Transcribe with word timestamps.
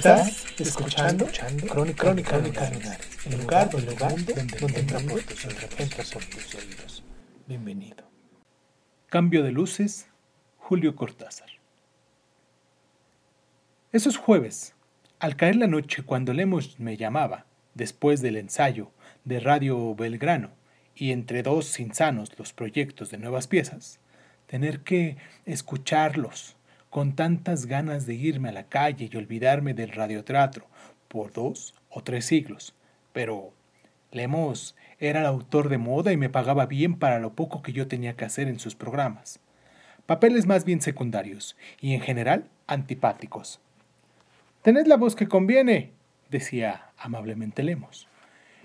Estás 0.00 0.46
escuchando, 0.58 1.26
Crónica, 1.68 2.04
Crónica, 2.04 2.30
Crónica 2.30 2.70
el 3.26 3.38
lugar, 3.38 3.68
el 3.74 3.84
lugar 3.84 4.24
donde, 4.24 4.32
donde 4.58 4.80
entra 4.80 4.98
por 4.98 5.20
tus 5.20 5.44
oídos. 5.44 6.10
por 6.10 6.24
tus 6.24 6.54
oídos. 6.54 7.04
Bienvenido. 7.46 8.10
Cambio 9.08 9.42
de 9.42 9.52
luces, 9.52 10.08
Julio 10.56 10.96
Cortázar. 10.96 11.50
Esos 13.92 14.16
jueves, 14.16 14.74
al 15.18 15.36
caer 15.36 15.56
la 15.56 15.66
noche 15.66 16.02
cuando 16.02 16.32
Lemos 16.32 16.80
me 16.80 16.96
llamaba, 16.96 17.44
después 17.74 18.22
del 18.22 18.38
ensayo 18.38 18.92
de 19.26 19.38
Radio 19.38 19.94
Belgrano 19.94 20.52
y 20.94 21.12
entre 21.12 21.42
dos 21.42 21.78
insanos 21.78 22.30
los 22.38 22.54
proyectos 22.54 23.10
de 23.10 23.18
nuevas 23.18 23.46
piezas, 23.46 24.00
tener 24.46 24.80
que 24.80 25.18
escucharlos 25.44 26.56
con 26.90 27.14
tantas 27.14 27.66
ganas 27.66 28.04
de 28.04 28.14
irme 28.14 28.48
a 28.48 28.52
la 28.52 28.64
calle 28.64 29.08
y 29.10 29.16
olvidarme 29.16 29.74
del 29.74 29.92
radioteatro 29.92 30.66
por 31.08 31.32
dos 31.32 31.74
o 31.88 32.02
tres 32.02 32.26
siglos. 32.26 32.74
Pero 33.12 33.52
Lemos 34.10 34.76
era 34.98 35.20
el 35.20 35.26
autor 35.26 35.68
de 35.68 35.78
moda 35.78 36.12
y 36.12 36.16
me 36.16 36.28
pagaba 36.28 36.66
bien 36.66 36.98
para 36.98 37.20
lo 37.20 37.32
poco 37.34 37.62
que 37.62 37.72
yo 37.72 37.86
tenía 37.86 38.16
que 38.16 38.24
hacer 38.24 38.48
en 38.48 38.58
sus 38.58 38.74
programas. 38.74 39.40
Papeles 40.06 40.46
más 40.46 40.64
bien 40.64 40.80
secundarios 40.80 41.56
y 41.80 41.94
en 41.94 42.00
general 42.00 42.48
antipáticos. 42.66 43.60
Tened 44.62 44.86
la 44.86 44.96
voz 44.96 45.14
que 45.14 45.28
conviene, 45.28 45.92
decía 46.28 46.90
amablemente 46.98 47.62
Lemos. 47.62 48.08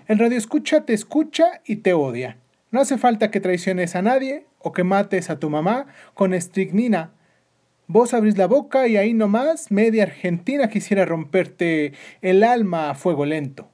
El 0.08 0.18
radio 0.18 0.36
escucha 0.36 0.84
te 0.84 0.92
escucha 0.92 1.62
y 1.64 1.76
te 1.76 1.94
odia. 1.94 2.38
No 2.72 2.80
hace 2.80 2.98
falta 2.98 3.30
que 3.30 3.40
traiciones 3.40 3.94
a 3.94 4.02
nadie 4.02 4.46
o 4.58 4.72
que 4.72 4.84
mates 4.84 5.30
a 5.30 5.38
tu 5.38 5.48
mamá 5.48 5.86
con 6.14 6.34
estricnina 6.34 7.12
Vos 7.88 8.14
abrís 8.14 8.36
la 8.36 8.48
boca 8.48 8.88
y 8.88 8.96
ahí 8.96 9.14
nomás 9.14 9.70
media 9.70 10.02
Argentina 10.02 10.68
quisiera 10.68 11.04
romperte 11.04 11.92
el 12.20 12.42
alma 12.42 12.90
a 12.90 12.94
fuego 12.96 13.24
lento. 13.24 13.70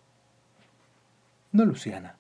No, 1.51 1.65
Luciana. 1.65 2.17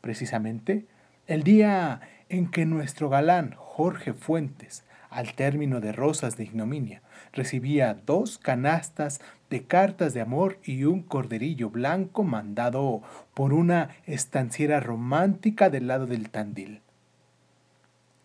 Precisamente, 0.00 0.86
el 1.26 1.42
día 1.42 2.00
en 2.28 2.48
que 2.48 2.64
nuestro 2.64 3.08
galán 3.08 3.54
Jorge 3.56 4.12
Fuentes, 4.12 4.84
al 5.10 5.34
término 5.34 5.80
de 5.80 5.90
Rosas 5.90 6.36
de 6.36 6.44
Ignominia, 6.44 7.02
recibía 7.32 7.94
dos 7.94 8.38
canastas 8.38 9.20
de 9.50 9.64
cartas 9.64 10.14
de 10.14 10.20
amor 10.20 10.58
y 10.62 10.84
un 10.84 11.02
corderillo 11.02 11.70
blanco 11.70 12.22
mandado 12.22 13.02
por 13.34 13.52
una 13.52 13.90
estanciera 14.06 14.78
romántica 14.78 15.70
del 15.70 15.88
lado 15.88 16.06
del 16.06 16.30
Tandil. 16.30 16.82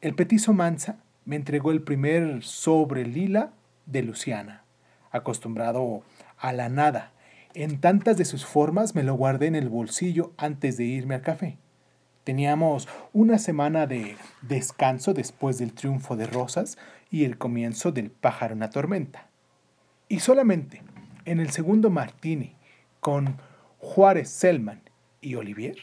El 0.02 0.14
petizo 0.14 0.54
Mansa 0.54 1.00
me 1.28 1.36
entregó 1.36 1.72
el 1.72 1.81
primer 1.81 2.42
sobre 2.42 3.06
lila 3.06 3.52
de 3.86 4.02
Luciana, 4.02 4.64
acostumbrado 5.11 6.02
a 6.38 6.53
la 6.53 6.70
nada. 6.70 7.11
En 7.53 7.81
tantas 7.81 8.17
de 8.17 8.23
sus 8.23 8.45
formas 8.45 8.95
me 8.95 9.03
lo 9.03 9.14
guardé 9.14 9.48
en 9.48 9.55
el 9.55 9.67
bolsillo 9.67 10.32
antes 10.38 10.77
de 10.77 10.86
irme 10.86 11.15
al 11.15 11.21
café. 11.21 11.58
Teníamos 12.23 12.88
una 13.11 13.39
semana 13.39 13.88
de 13.88 14.15
descanso 14.42 15.14
después 15.14 15.58
del 15.58 15.73
triunfo 15.73 16.15
de 16.15 16.27
Rosas 16.27 16.77
y 17.11 17.26
el 17.26 17.38
comienzo 17.38 17.92
del 17.92 18.09
pájaro 18.09 18.54
en 18.54 18.61
la 18.61 18.70
tormenta. 18.70 19.27
Y 20.08 20.21
solamente 20.21 20.82
en 21.26 21.42
el 21.42 21.49
segundo 21.49 21.89
martini 21.89 22.55
con 23.02 23.36
Juárez 23.80 24.30
Selman 24.30 24.82
y 25.20 25.36
Olivier 25.36 25.77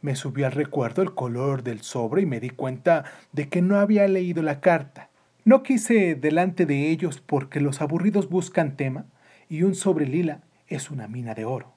me 0.00 0.16
subió 0.16 0.46
al 0.46 0.52
recuerdo 0.52 1.02
el 1.02 1.14
color 1.14 1.62
del 1.62 1.82
sobre 1.82 2.22
y 2.22 2.26
me 2.26 2.40
di 2.40 2.50
cuenta 2.50 3.04
de 3.32 3.48
que 3.48 3.62
no 3.62 3.78
había 3.78 4.06
leído 4.06 4.42
la 4.42 4.60
carta. 4.60 5.10
No 5.44 5.62
quise 5.62 6.14
delante 6.14 6.66
de 6.66 6.90
ellos 6.90 7.22
porque 7.24 7.60
los 7.60 7.80
aburridos 7.80 8.28
buscan 8.28 8.76
tema 8.76 9.06
y 9.48 9.62
un 9.62 9.74
sobre 9.74 10.06
lila 10.06 10.42
es 10.66 10.90
una 10.90 11.08
mina 11.08 11.34
de 11.34 11.44
oro. 11.44 11.74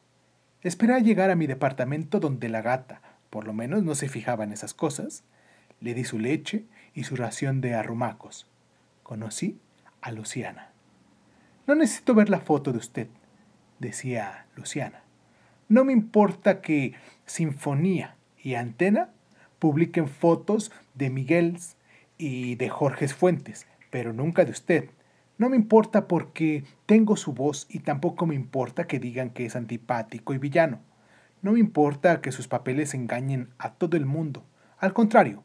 Esperé 0.62 0.94
a 0.94 1.00
llegar 1.00 1.32
a 1.32 1.36
mi 1.36 1.48
departamento 1.48 2.20
donde 2.20 2.50
la 2.50 2.62
gata, 2.62 3.02
por 3.30 3.46
lo 3.46 3.54
menos, 3.54 3.84
no 3.84 3.96
se 3.96 4.10
fijaba 4.10 4.44
en 4.44 4.52
esas 4.52 4.74
cosas. 4.74 5.24
Le 5.80 5.94
di 5.94 6.04
su 6.04 6.20
leche 6.20 6.66
y 6.94 7.06
su 7.06 7.16
ración 7.16 7.62
de 7.62 7.74
arrumacos. 7.74 8.48
Conocí 9.02 9.60
a 10.02 10.12
Luciana. 10.12 10.70
No 11.66 11.76
necesito 11.76 12.14
ver 12.14 12.30
la 12.30 12.40
foto 12.40 12.72
de 12.72 12.78
usted, 12.78 13.08
decía 13.80 14.46
Luciana. 14.56 15.04
No 15.72 15.86
me 15.86 15.94
importa 15.94 16.60
que 16.60 16.96
Sinfonía 17.26 18.18
y 18.38 18.56
Antena 18.56 19.08
publiquen 19.58 20.10
fotos 20.10 20.70
de 20.96 21.10
Miguel 21.10 21.58
y 22.18 22.56
de 22.56 22.68
Jorge 22.68 23.08
Fuentes, 23.08 23.68
pero 23.90 24.12
nunca 24.12 24.44
de 24.44 24.52
usted. 24.52 24.90
No 25.38 25.48
me 25.48 25.56
importa 25.56 26.10
porque 26.10 26.66
tengo 26.86 27.16
su 27.16 27.32
voz 27.32 27.68
y 27.70 27.80
tampoco 27.80 28.26
me 28.26 28.36
importa 28.36 28.86
que 28.86 29.00
digan 29.00 29.30
que 29.30 29.46
es 29.46 29.56
antipático 29.56 30.34
y 30.34 30.40
villano. 30.40 30.82
No 31.42 31.54
me 31.54 31.62
importa 31.62 32.20
que 32.20 32.34
sus 32.34 32.50
papeles 32.50 32.94
engañen 32.94 33.48
a 33.58 33.72
todo 33.72 33.96
el 33.96 34.06
mundo. 34.06 34.44
Al 34.78 34.92
contrario, 34.92 35.42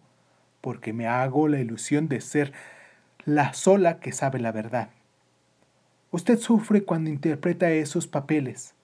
porque 0.61 0.93
me 0.93 1.07
hago 1.07 1.47
la 1.47 1.61
ilusión 1.61 2.09
de 2.09 2.21
ser 2.21 2.53
la 3.25 3.55
sola 3.55 4.01
que 4.01 4.11
sabe 4.11 4.41
la 4.41 4.51
verdad. 4.51 4.91
Usted 6.11 6.37
sufre 6.37 6.83
cuando 6.83 7.11
interpreta 7.11 7.71
esos 7.71 8.09
papeles. 8.09 8.76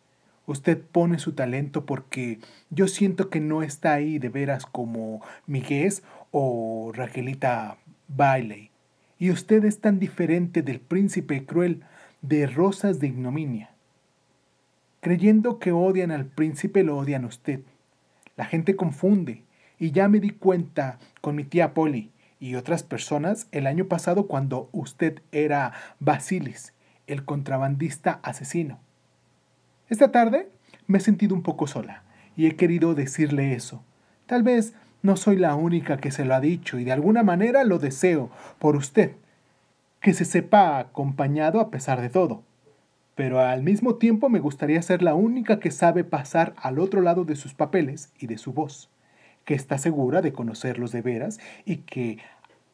Usted 0.46 0.80
pone 0.80 1.18
su 1.18 1.32
talento 1.32 1.86
porque 1.86 2.40
yo 2.70 2.88
siento 2.88 3.30
que 3.30 3.40
no 3.40 3.62
está 3.62 3.92
ahí 3.94 4.18
de 4.18 4.28
veras 4.28 4.66
como 4.66 5.22
Miguel 5.46 5.94
o 6.30 6.92
Raquelita 6.94 7.76
Bailey. 8.08 8.70
Y 9.18 9.30
usted 9.30 9.64
es 9.64 9.80
tan 9.80 9.98
diferente 9.98 10.62
del 10.62 10.80
príncipe 10.80 11.46
cruel 11.46 11.82
de 12.22 12.46
rosas 12.46 12.98
de 12.98 13.06
ignominia. 13.06 13.70
Creyendo 15.00 15.58
que 15.58 15.72
odian 15.72 16.10
al 16.10 16.26
príncipe, 16.26 16.82
lo 16.82 16.96
odian 16.96 17.24
a 17.24 17.28
usted. 17.28 17.60
La 18.36 18.44
gente 18.44 18.76
confunde, 18.76 19.42
y 19.78 19.90
ya 19.90 20.08
me 20.08 20.20
di 20.20 20.30
cuenta 20.30 21.00
con 21.20 21.34
mi 21.34 21.42
tía 21.42 21.74
Polly 21.74 22.12
y 22.38 22.54
otras 22.54 22.84
personas 22.84 23.48
el 23.50 23.66
año 23.66 23.86
pasado 23.86 24.28
cuando 24.28 24.68
usted 24.70 25.20
era 25.32 25.72
Basilis, 25.98 26.72
el 27.08 27.24
contrabandista 27.24 28.20
asesino. 28.22 28.78
Esta 29.92 30.10
tarde 30.10 30.48
me 30.86 30.96
he 30.96 31.00
sentido 31.02 31.34
un 31.34 31.42
poco 31.42 31.66
sola 31.66 32.02
y 32.34 32.46
he 32.46 32.56
querido 32.56 32.94
decirle 32.94 33.52
eso. 33.52 33.84
Tal 34.24 34.42
vez 34.42 34.72
no 35.02 35.18
soy 35.18 35.36
la 35.36 35.54
única 35.54 35.98
que 35.98 36.10
se 36.10 36.24
lo 36.24 36.34
ha 36.34 36.40
dicho 36.40 36.78
y 36.78 36.84
de 36.84 36.92
alguna 36.92 37.22
manera 37.22 37.62
lo 37.62 37.78
deseo 37.78 38.30
por 38.58 38.74
usted, 38.74 39.16
que 40.00 40.14
se 40.14 40.24
sepa 40.24 40.78
acompañado 40.78 41.60
a 41.60 41.70
pesar 41.70 42.00
de 42.00 42.08
todo. 42.08 42.42
Pero 43.16 43.40
al 43.40 43.62
mismo 43.62 43.96
tiempo 43.96 44.30
me 44.30 44.40
gustaría 44.40 44.80
ser 44.80 45.02
la 45.02 45.14
única 45.14 45.60
que 45.60 45.70
sabe 45.70 46.04
pasar 46.04 46.54
al 46.56 46.78
otro 46.78 47.02
lado 47.02 47.26
de 47.26 47.36
sus 47.36 47.52
papeles 47.52 48.14
y 48.18 48.28
de 48.28 48.38
su 48.38 48.54
voz, 48.54 48.88
que 49.44 49.52
está 49.52 49.76
segura 49.76 50.22
de 50.22 50.32
conocerlos 50.32 50.92
de 50.92 51.02
veras 51.02 51.38
y 51.66 51.82
que 51.82 52.16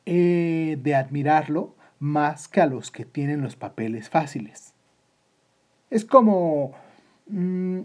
he 0.06 0.79
de 0.81 0.95
admirarlo 0.95 1.75
más 1.99 2.47
que 2.47 2.61
a 2.61 2.67
los 2.67 2.93
que 2.93 3.05
tienen 3.05 3.43
los 3.43 3.56
papeles 3.56 4.09
fáciles. 4.09 4.73
Es 5.91 6.05
como 6.05 6.76
Mm, 7.29 7.83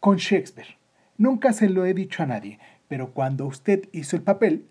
con 0.00 0.16
Shakespeare. 0.16 0.76
Nunca 1.18 1.52
se 1.52 1.68
lo 1.68 1.84
he 1.84 1.94
dicho 1.94 2.22
a 2.22 2.26
nadie, 2.26 2.58
pero 2.88 3.12
cuando 3.12 3.46
usted 3.46 3.88
hizo 3.92 4.16
el 4.16 4.22
papel, 4.22 4.66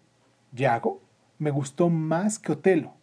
Yago, 0.52 1.02
me 1.38 1.52
gustó 1.52 1.90
más 1.90 2.40
que 2.40 2.52
Otelo. 2.52 2.94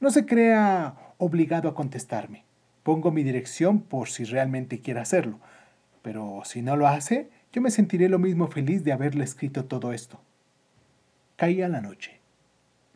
No 0.00 0.10
se 0.10 0.26
crea 0.26 1.14
obligado 1.18 1.68
a 1.68 1.74
contestarme. 1.74 2.44
Pongo 2.82 3.10
mi 3.10 3.22
dirección 3.22 3.80
por 3.80 4.08
si 4.08 4.24
realmente 4.24 4.80
quiere 4.80 5.00
hacerlo, 5.00 5.40
pero 6.02 6.42
si 6.44 6.62
no 6.62 6.76
lo 6.76 6.88
hace, 6.88 7.30
yo 7.52 7.60
me 7.60 7.70
sentiré 7.70 8.08
lo 8.08 8.18
mismo 8.18 8.48
feliz 8.48 8.84
de 8.84 8.92
haberle 8.92 9.24
escrito 9.24 9.66
todo 9.66 9.92
esto. 9.92 10.20
Caía 11.36 11.68
la 11.68 11.80
noche. 11.80 12.20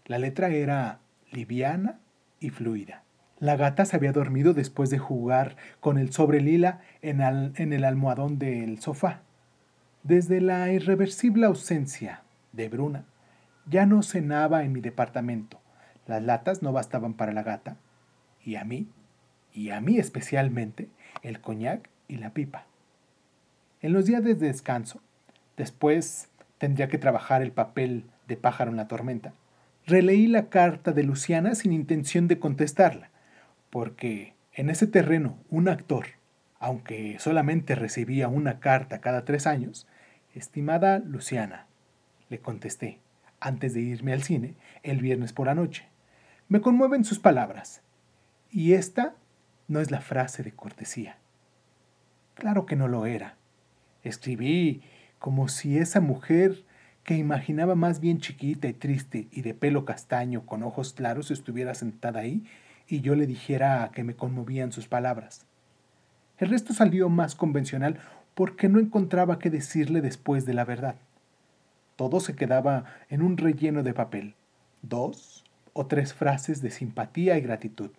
La 0.06 0.18
letra 0.18 0.48
era 0.48 1.00
liviana 1.30 2.00
y 2.40 2.50
fluida. 2.50 3.01
La 3.42 3.56
gata 3.56 3.84
se 3.84 3.96
había 3.96 4.12
dormido 4.12 4.54
después 4.54 4.88
de 4.88 5.00
jugar 5.00 5.56
con 5.80 5.98
el 5.98 6.12
sobre 6.12 6.40
lila 6.40 6.78
en, 7.00 7.20
el 7.72 7.84
almohadón 7.84 8.38
del 8.38 8.78
sofá. 8.78 9.22
Desde 10.04 10.40
la 10.40 10.70
irreversible 10.70 11.46
ausencia 11.46 12.22
de 12.52 12.68
Bruna, 12.68 13.04
Ya 13.68 13.84
no 13.84 14.04
cenaba 14.04 14.62
en 14.62 14.72
mi 14.72 14.80
departamento. 14.80 15.60
Las 16.06 16.22
latas 16.22 16.62
no 16.62 16.72
bastaban 16.72 17.14
para 17.14 17.32
la 17.32 17.42
gata. 17.42 17.78
Y 18.44 18.54
a 18.54 18.62
mí, 18.62 18.86
y 19.52 19.70
a 19.70 19.80
mí 19.80 19.98
especialmente, 19.98 20.88
el 21.24 21.40
coñac 21.40 21.90
y 22.06 22.18
la 22.18 22.30
pipa. 22.30 22.66
En 23.80 23.92
los 23.92 24.06
días 24.06 24.22
de 24.22 24.36
descanso, 24.36 25.00
después 25.56 26.28
tendría 26.58 26.86
que 26.86 26.98
trabajar 26.98 27.42
el 27.42 27.50
papel 27.50 28.04
de 28.28 28.36
pájaro 28.36 28.70
en 28.70 28.76
la 28.76 28.86
tormenta, 28.86 29.32
releí 29.84 30.28
la 30.28 30.48
carta 30.48 30.92
de 30.92 31.02
Luciana 31.02 31.56
sin 31.56 31.72
intención 31.72 32.28
de 32.28 32.38
contestarla, 32.38 33.10
porque 33.72 34.34
en 34.52 34.68
ese 34.68 34.86
terreno 34.86 35.38
un 35.48 35.66
actor, 35.66 36.04
aunque 36.58 37.16
solamente 37.18 37.74
recibía 37.74 38.28
una 38.28 38.60
carta 38.60 39.00
cada 39.00 39.24
tres 39.24 39.46
años, 39.46 39.88
estimada 40.34 40.98
Luciana, 40.98 41.66
le 42.28 42.38
contesté 42.38 43.00
antes 43.40 43.72
de 43.72 43.80
irme 43.80 44.12
al 44.12 44.22
cine 44.22 44.56
el 44.82 45.00
viernes 45.00 45.32
por 45.32 45.46
la 45.46 45.54
noche. 45.54 45.88
Me 46.48 46.60
conmueven 46.60 47.02
sus 47.02 47.18
palabras, 47.18 47.80
y 48.50 48.74
esta 48.74 49.14
no 49.68 49.80
es 49.80 49.90
la 49.90 50.02
frase 50.02 50.42
de 50.42 50.52
cortesía. 50.52 51.16
Claro 52.34 52.66
que 52.66 52.76
no 52.76 52.88
lo 52.88 53.06
era. 53.06 53.36
Escribí 54.04 54.82
como 55.18 55.48
si 55.48 55.78
esa 55.78 56.02
mujer 56.02 56.62
que 57.04 57.16
imaginaba 57.16 57.74
más 57.74 58.00
bien 58.00 58.18
chiquita 58.18 58.68
y 58.68 58.74
triste 58.74 59.28
y 59.32 59.40
de 59.40 59.54
pelo 59.54 59.86
castaño 59.86 60.44
con 60.44 60.62
ojos 60.62 60.92
claros 60.92 61.30
estuviera 61.30 61.74
sentada 61.74 62.20
ahí 62.20 62.44
y 62.88 63.00
yo 63.00 63.14
le 63.14 63.26
dijera 63.26 63.90
que 63.94 64.04
me 64.04 64.14
conmovían 64.14 64.72
sus 64.72 64.88
palabras. 64.88 65.46
El 66.38 66.50
resto 66.50 66.74
salió 66.74 67.08
más 67.08 67.34
convencional 67.34 67.98
porque 68.34 68.68
no 68.68 68.80
encontraba 68.80 69.38
qué 69.38 69.50
decirle 69.50 70.00
después 70.00 70.46
de 70.46 70.54
la 70.54 70.64
verdad. 70.64 70.96
Todo 71.96 72.20
se 72.20 72.34
quedaba 72.34 72.84
en 73.08 73.22
un 73.22 73.36
relleno 73.36 73.82
de 73.82 73.94
papel, 73.94 74.34
dos 74.82 75.44
o 75.72 75.86
tres 75.86 76.14
frases 76.14 76.62
de 76.62 76.70
simpatía 76.70 77.36
y 77.36 77.42
gratitud. 77.42 77.90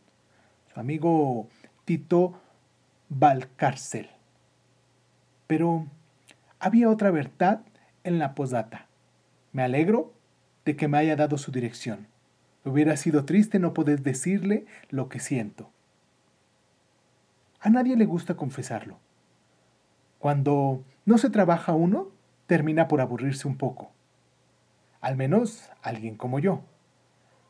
Su 0.74 0.80
amigo 0.80 1.48
Tito 1.86 2.40
Valcárcel. 3.10 4.10
Pero 5.48 5.88
había 6.60 6.90
otra 6.90 7.12
verdad 7.12 7.62
en 8.04 8.20
la 8.20 8.36
posdata. 8.36 8.88
Me 9.52 9.64
alegro 9.64 10.14
de 10.66 10.76
que 10.76 10.88
me 10.88 10.98
haya 10.98 11.16
dado 11.16 11.38
su 11.38 11.52
dirección. 11.52 12.08
Hubiera 12.66 12.96
sido 12.98 13.26
triste 13.26 13.60
no 13.60 13.74
poder 13.74 14.02
decirle 14.02 14.66
lo 14.90 15.10
que 15.10 15.20
siento. 15.20 15.70
A 17.60 17.70
nadie 17.70 17.96
le 17.96 18.06
gusta 18.06 18.36
confesarlo. 18.36 19.00
Cuando 20.20 20.84
no 21.06 21.18
se 21.18 21.30
trabaja 21.30 21.74
uno, 21.74 22.10
termina 22.48 22.88
por 22.88 23.02
aburrirse 23.02 23.48
un 23.48 23.58
poco. 23.58 23.92
Al 25.02 25.18
menos 25.18 25.70
alguien 25.82 26.16
como 26.16 26.40
yo. 26.40 26.64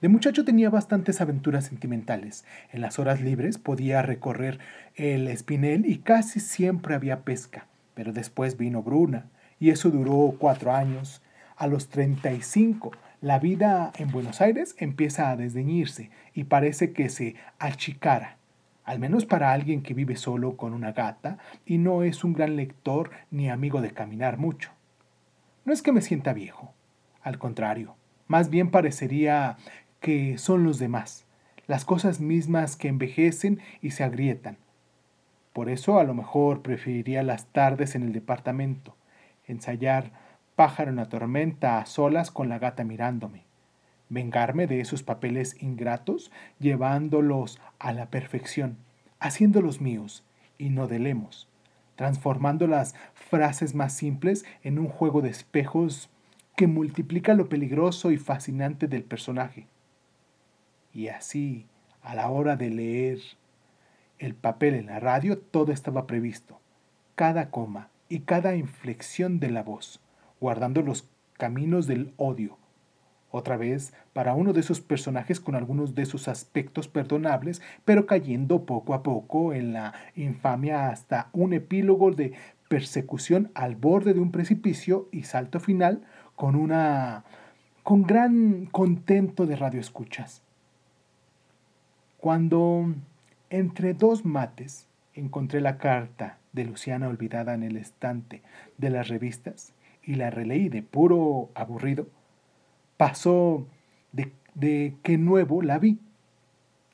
De 0.01 0.09
muchacho 0.09 0.43
tenía 0.43 0.69
bastantes 0.69 1.21
aventuras 1.21 1.65
sentimentales. 1.65 2.43
En 2.71 2.81
las 2.81 2.99
horas 2.99 3.21
libres 3.21 3.57
podía 3.57 4.01
recorrer 4.01 4.59
el 4.95 5.27
espinel 5.27 5.85
y 5.85 5.99
casi 5.99 6.39
siempre 6.39 6.95
había 6.95 7.21
pesca. 7.21 7.67
Pero 7.93 8.11
después 8.11 8.57
vino 8.57 8.83
Bruna, 8.83 9.29
y 9.59 9.69
eso 9.69 9.91
duró 9.91 10.35
cuatro 10.37 10.73
años, 10.73 11.21
a 11.55 11.67
los 11.67 11.87
35, 11.87 12.91
la 13.23 13.39
vida 13.39 13.93
en 13.95 14.11
Buenos 14.11 14.41
Aires 14.41 14.75
empieza 14.79 15.29
a 15.29 15.37
desdeñirse 15.37 16.11
y 16.33 16.43
parece 16.43 16.91
que 16.91 17.07
se 17.07 17.35
achicara, 17.57 18.35
al 18.83 18.99
menos 18.99 19.25
para 19.25 19.53
alguien 19.53 19.81
que 19.81 19.93
vive 19.93 20.17
solo 20.17 20.57
con 20.57 20.73
una 20.73 20.91
gata 20.91 21.37
y 21.65 21.77
no 21.77 22.03
es 22.03 22.25
un 22.25 22.33
gran 22.33 22.57
lector 22.57 23.11
ni 23.31 23.49
amigo 23.49 23.79
de 23.79 23.91
caminar 23.91 24.37
mucho. 24.37 24.71
No 25.63 25.71
es 25.71 25.81
que 25.81 25.93
me 25.93 26.01
sienta 26.01 26.33
viejo, 26.33 26.73
al 27.21 27.39
contrario, 27.39 27.95
más 28.27 28.49
bien 28.49 28.71
parecería 28.71 29.55
que 30.01 30.37
son 30.37 30.65
los 30.65 30.77
demás, 30.77 31.25
las 31.65 31.85
cosas 31.85 32.19
mismas 32.19 32.75
que 32.75 32.89
envejecen 32.89 33.61
y 33.81 33.91
se 33.91 34.03
agrietan. 34.03 34.57
Por 35.53 35.69
eso 35.69 35.97
a 35.97 36.03
lo 36.03 36.13
mejor 36.13 36.61
preferiría 36.61 37.23
las 37.23 37.45
tardes 37.45 37.95
en 37.95 38.03
el 38.03 38.11
departamento, 38.11 38.97
ensayar 39.47 40.11
pájaro 40.63 40.91
en 40.91 41.09
tormenta 41.09 41.77
a 41.77 41.85
solas 41.85 42.31
con 42.31 42.47
la 42.47 42.57
gata 42.57 42.85
mirándome, 42.85 43.43
vengarme 44.07 44.65
de 44.65 44.79
esos 44.79 45.03
papeles 45.03 45.61
ingratos 45.61 46.31
llevándolos 46.57 47.59
a 47.79 47.91
la 47.91 48.05
perfección, 48.09 48.77
haciéndolos 49.19 49.81
míos 49.81 50.23
y 50.57 50.69
no 50.69 50.87
de 50.87 50.99
lemos, 50.99 51.49
transformando 51.97 52.65
las 52.65 52.95
frases 53.13 53.75
más 53.75 53.91
simples 53.91 54.45
en 54.63 54.79
un 54.79 54.87
juego 54.87 55.21
de 55.21 55.31
espejos 55.31 56.09
que 56.55 56.67
multiplica 56.67 57.33
lo 57.33 57.49
peligroso 57.49 58.11
y 58.11 58.17
fascinante 58.17 58.87
del 58.87 59.03
personaje. 59.03 59.67
Y 60.93 61.09
así, 61.09 61.67
a 62.01 62.15
la 62.15 62.29
hora 62.29 62.55
de 62.55 62.69
leer 62.69 63.19
el 64.17 64.33
papel 64.33 64.75
en 64.75 64.85
la 64.85 65.01
radio, 65.01 65.37
todo 65.37 65.73
estaba 65.73 66.07
previsto, 66.07 66.61
cada 67.15 67.49
coma 67.49 67.89
y 68.07 68.21
cada 68.21 68.55
inflexión 68.55 69.41
de 69.41 69.51
la 69.51 69.63
voz 69.63 69.99
guardando 70.43 70.81
los 70.81 71.07
caminos 71.37 71.87
del 71.87 72.13
odio. 72.17 72.57
Otra 73.31 73.55
vez, 73.55 73.93
para 74.11 74.33
uno 74.33 74.51
de 74.51 74.59
esos 74.59 74.81
personajes 74.81 75.39
con 75.39 75.55
algunos 75.55 75.95
de 75.95 76.05
sus 76.05 76.27
aspectos 76.27 76.89
perdonables, 76.89 77.61
pero 77.85 78.05
cayendo 78.05 78.65
poco 78.65 78.93
a 78.93 79.03
poco 79.03 79.53
en 79.53 79.71
la 79.71 79.93
infamia 80.17 80.89
hasta 80.89 81.29
un 81.31 81.53
epílogo 81.53 82.11
de 82.11 82.33
persecución 82.67 83.51
al 83.55 83.77
borde 83.77 84.13
de 84.13 84.19
un 84.19 84.31
precipicio 84.31 85.07
y 85.13 85.23
salto 85.23 85.61
final 85.61 86.01
con 86.35 86.57
una 86.57 87.23
con 87.81 88.03
gran 88.03 88.65
contento 88.65 89.45
de 89.45 89.55
radioescuchas. 89.55 90.41
Cuando 92.17 92.93
entre 93.49 93.93
dos 93.93 94.25
mates 94.25 94.87
encontré 95.13 95.61
la 95.61 95.77
carta 95.77 96.37
de 96.51 96.65
Luciana 96.65 97.07
olvidada 97.07 97.53
en 97.53 97.63
el 97.63 97.77
estante 97.77 98.41
de 98.77 98.89
las 98.89 99.07
revistas, 99.07 99.73
y 100.03 100.15
la 100.15 100.29
releí 100.29 100.69
de 100.69 100.83
puro 100.83 101.49
aburrido, 101.55 102.07
pasó 102.97 103.67
de, 104.11 104.31
de 104.53 104.95
que 105.03 105.17
nuevo 105.17 105.61
la 105.61 105.79
vi. 105.79 105.99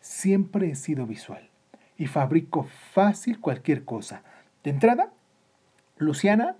Siempre 0.02 0.72
he 0.72 0.76
sido 0.76 1.06
visual 1.06 1.50
y 1.98 2.08
fabrico 2.08 2.64
fácil 2.64 3.40
cualquier 3.40 3.84
cosa. 3.84 4.24
De 4.64 4.72
entrada, 4.72 5.12
Luciana 5.98 6.56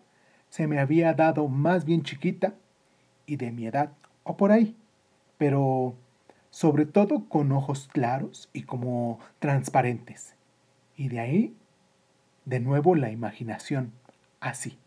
se 0.50 0.68
me 0.68 0.80
había 0.80 1.13
dado 1.13 1.48
más 1.48 1.86
bien 1.86 2.04
chiquita 2.04 2.56
y 3.25 3.38
de 3.38 3.52
mi 3.52 3.68
edad 3.68 3.92
o 4.24 4.36
por 4.36 4.52
ahí, 4.52 4.75
pero 5.38 5.95
sobre 6.50 6.86
todo 6.86 7.25
con 7.30 7.52
ojos 7.52 7.88
claros 7.88 8.50
y 8.54 8.64
como 8.64 9.19
transparentes. 9.40 10.35
Y 10.97 11.07
de 11.09 11.19
ahí, 11.19 11.56
de 12.45 12.59
nuevo 12.59 12.95
la 12.95 13.12
imaginación, 13.12 13.94
así. 14.42 14.78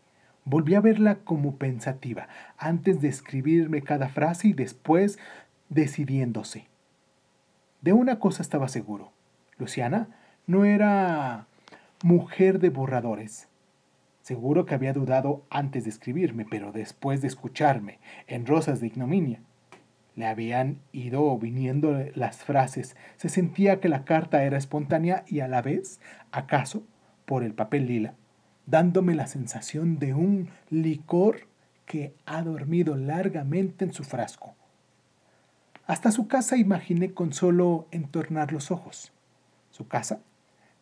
Volví 0.45 0.75
a 0.75 0.81
verla 0.81 1.19
como 1.23 1.55
pensativa, 1.55 2.27
antes 2.57 3.01
de 3.01 3.07
escribirme 3.07 3.81
cada 3.81 4.09
frase 4.09 4.49
y 4.49 4.53
después 4.53 5.17
decidiéndose. 5.69 6.67
De 7.81 7.93
una 7.93 8.19
cosa 8.19 8.41
estaba 8.41 8.67
seguro. 8.67 9.11
Luciana 9.57 10.07
no 10.47 10.65
era 10.65 11.47
mujer 12.03 12.59
de 12.59 12.69
borradores. 12.69 13.47
Seguro 14.21 14.65
que 14.65 14.75
había 14.75 14.93
dudado 14.93 15.43
antes 15.49 15.83
de 15.83 15.89
escribirme, 15.89 16.45
pero 16.49 16.71
después 16.71 17.21
de 17.21 17.27
escucharme 17.27 17.99
en 18.27 18.45
Rosas 18.45 18.79
de 18.79 18.87
Ignominia, 18.87 19.41
le 20.15 20.27
habían 20.27 20.79
ido 20.91 21.37
viniendo 21.37 22.05
las 22.15 22.43
frases. 22.43 22.95
Se 23.17 23.29
sentía 23.29 23.79
que 23.79 23.89
la 23.89 24.05
carta 24.05 24.43
era 24.43 24.57
espontánea 24.57 25.23
y 25.27 25.39
a 25.39 25.47
la 25.47 25.61
vez, 25.61 25.99
acaso, 26.31 26.83
por 27.25 27.43
el 27.43 27.53
papel 27.53 27.87
lila, 27.87 28.13
dándome 28.65 29.15
la 29.15 29.27
sensación 29.27 29.99
de 29.99 30.13
un 30.13 30.49
licor 30.69 31.47
que 31.85 32.13
ha 32.25 32.41
dormido 32.41 32.95
largamente 32.95 33.85
en 33.85 33.93
su 33.93 34.03
frasco. 34.03 34.55
Hasta 35.85 36.11
su 36.11 36.27
casa 36.27 36.55
imaginé 36.57 37.13
con 37.13 37.33
solo 37.33 37.87
entornar 37.91 38.53
los 38.53 38.71
ojos. 38.71 39.11
Su 39.69 39.87
casa 39.87 40.21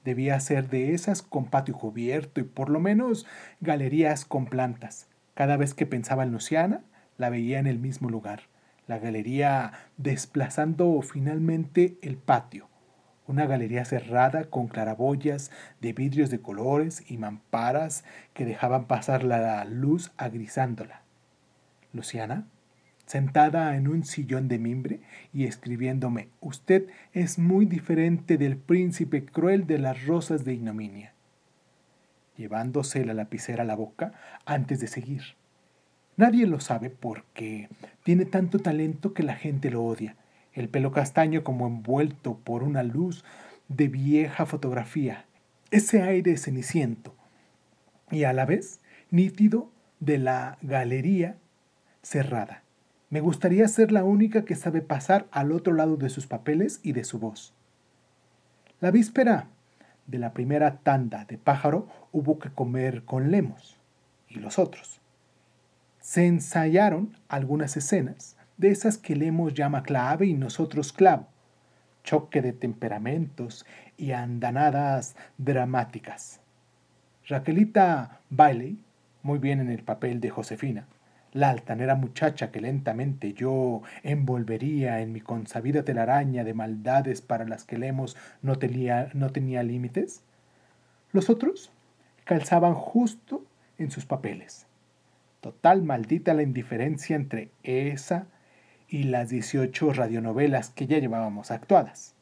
debía 0.04 0.40
ser 0.40 0.70
de 0.70 0.94
esas 0.94 1.22
con 1.22 1.46
patio 1.46 1.76
cubierto 1.76 2.40
y 2.40 2.44
por 2.44 2.70
lo 2.70 2.80
menos 2.80 3.26
galerías 3.62 4.26
con 4.26 4.46
plantas. 4.46 5.08
Cada 5.34 5.58
vez 5.58 5.74
que 5.74 5.86
pensaba 5.86 6.24
en 6.24 6.32
Luciana, 6.32 6.82
la 7.18 7.30
veía 7.30 7.60
en 7.60 7.68
el 7.68 7.80
mismo 7.80 8.10
lugar, 8.10 8.44
la 8.88 9.00
galería 9.00 9.74
desplazando 9.98 11.02
finalmente 11.02 11.98
el 12.02 12.18
patio, 12.18 12.68
una 13.32 13.46
galería 13.46 13.86
cerrada 13.86 14.44
con 14.46 14.68
claraboyas 14.68 15.52
de 15.80 15.94
vidrios 15.94 16.30
de 16.30 16.42
colores 16.42 17.04
y 17.10 17.18
mamparas 17.18 18.04
que 18.34 18.46
dejaban 18.46 18.86
pasar 18.86 19.24
la 19.24 19.64
luz 19.66 20.12
agrisándola. 20.18 21.02
Luciana, 21.94 22.46
sentada 23.06 23.76
en 23.76 23.88
un 23.88 24.04
sillón 24.04 24.48
de 24.48 24.60
mimbre 24.60 25.00
y 25.34 25.46
escribiéndome, 25.46 26.28
usted 26.42 26.88
es 27.14 27.40
muy 27.40 27.66
diferente 27.66 28.38
del 28.38 28.58
príncipe 28.58 29.26
cruel 29.26 29.66
de 29.66 29.80
las 29.80 30.06
rosas 30.06 30.44
de 30.44 30.54
ignominia, 30.54 31.14
llevándose 32.36 33.06
la 33.06 33.14
lapicera 33.14 33.64
a 33.64 33.66
la 33.66 33.76
boca 33.76 34.14
antes 34.46 34.80
de 34.82 34.88
seguir. 34.88 35.22
Nadie 36.18 36.46
lo 36.48 36.60
sabe 36.60 36.90
porque 36.90 37.70
tiene 38.04 38.26
tanto 38.26 38.60
talento 38.60 39.14
que 39.14 39.24
la 39.24 39.36
gente 39.36 39.72
lo 39.72 39.84
odia. 39.84 40.18
El 40.54 40.70
pelo 40.70 40.92
castaño 40.92 41.44
como 41.44 41.68
envuelto 41.68 42.38
por 42.38 42.64
una 42.64 42.84
luz 42.84 43.24
de 43.68 43.88
vieja 43.88 44.46
fotografía. 44.46 45.26
Ese 45.72 46.02
aire 46.02 46.36
ceniciento 46.38 47.16
y 48.10 48.26
a 48.26 48.34
la 48.34 48.46
vez 48.46 48.82
nítido 49.10 49.70
de 50.00 50.18
la 50.18 50.58
galería 50.62 51.38
cerrada. 52.02 52.64
Me 53.10 53.22
gustaría 53.22 53.68
ser 53.68 53.92
la 53.92 54.04
única 54.04 54.46
que 54.46 54.56
sabe 54.56 54.82
pasar 54.82 55.28
al 55.32 55.52
otro 55.52 55.74
lado 55.74 55.98
de 55.98 56.10
sus 56.10 56.28
papeles 56.28 56.80
y 56.84 56.94
de 56.94 57.04
su 57.04 57.20
voz. 57.20 57.54
La 58.80 58.92
víspera 58.92 59.48
de 60.08 60.18
la 60.18 60.34
primera 60.34 60.78
tanda 60.78 61.26
de 61.26 61.38
pájaro 61.38 61.88
hubo 62.12 62.40
que 62.40 62.50
comer 62.50 63.04
con 63.04 63.32
Lemos 63.32 63.78
y 64.28 64.40
los 64.40 64.60
otros. 64.60 65.02
Se 66.00 66.26
ensayaron 66.26 67.16
algunas 67.28 67.78
escenas, 67.78 68.36
de 68.62 68.70
esas 68.70 69.00
que 69.00 69.16
Lemos 69.16 69.56
llama 69.56 69.82
clave 69.82 70.28
y 70.28 70.36
nosotros 70.36 70.94
clavo, 70.94 71.26
choque 72.04 72.44
de 72.44 72.54
temperamentos 72.54 73.66
y 73.98 74.12
andanadas 74.12 75.16
dramáticas. 75.40 76.42
Raquelita 77.28 78.20
Bailey, 78.30 78.78
muy 79.24 79.40
bien 79.40 79.62
en 79.62 79.72
el 79.72 79.82
papel 79.82 80.22
de 80.22 80.30
Josefina, 80.30 80.86
la 81.34 81.50
altanera 81.50 81.96
muchacha 81.96 82.52
que 82.52 82.62
lentamente 82.62 83.34
yo 83.34 83.82
envolvería 84.04 85.02
en 85.02 85.12
mi 85.12 85.22
consabida 85.22 85.84
telaraña 85.84 86.44
de 86.44 86.54
maldades 86.54 87.24
para 87.24 87.46
las 87.46 87.64
que 87.64 87.80
Lemos 87.80 88.16
no 88.44 88.60
tenía, 88.60 89.10
no 89.16 89.32
tenía 89.32 89.64
límites. 89.64 90.22
Los 91.14 91.32
otros 91.32 91.72
calzaban 92.26 92.76
justo 92.76 93.44
en 93.80 93.90
sus 93.90 94.06
papeles. 94.06 94.68
Total 95.40 95.82
maldita 95.82 96.36
la 96.36 96.44
indiferencia 96.44 97.16
entre 97.16 97.50
esa 97.64 98.28
y 98.92 99.04
las 99.04 99.30
18 99.30 99.94
radionovelas 99.94 100.70
que 100.70 100.86
ya 100.86 101.00
llevábamos 101.00 101.50
actuadas. 101.50 102.14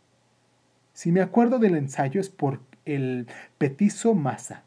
Si 0.94 1.12
me 1.12 1.22
acuerdo 1.22 1.58
del 1.58 1.76
ensayo 1.76 2.22
es 2.22 2.30
por 2.30 2.62
el 2.86 3.28
petizo 3.58 4.14
Massa, 4.14 4.64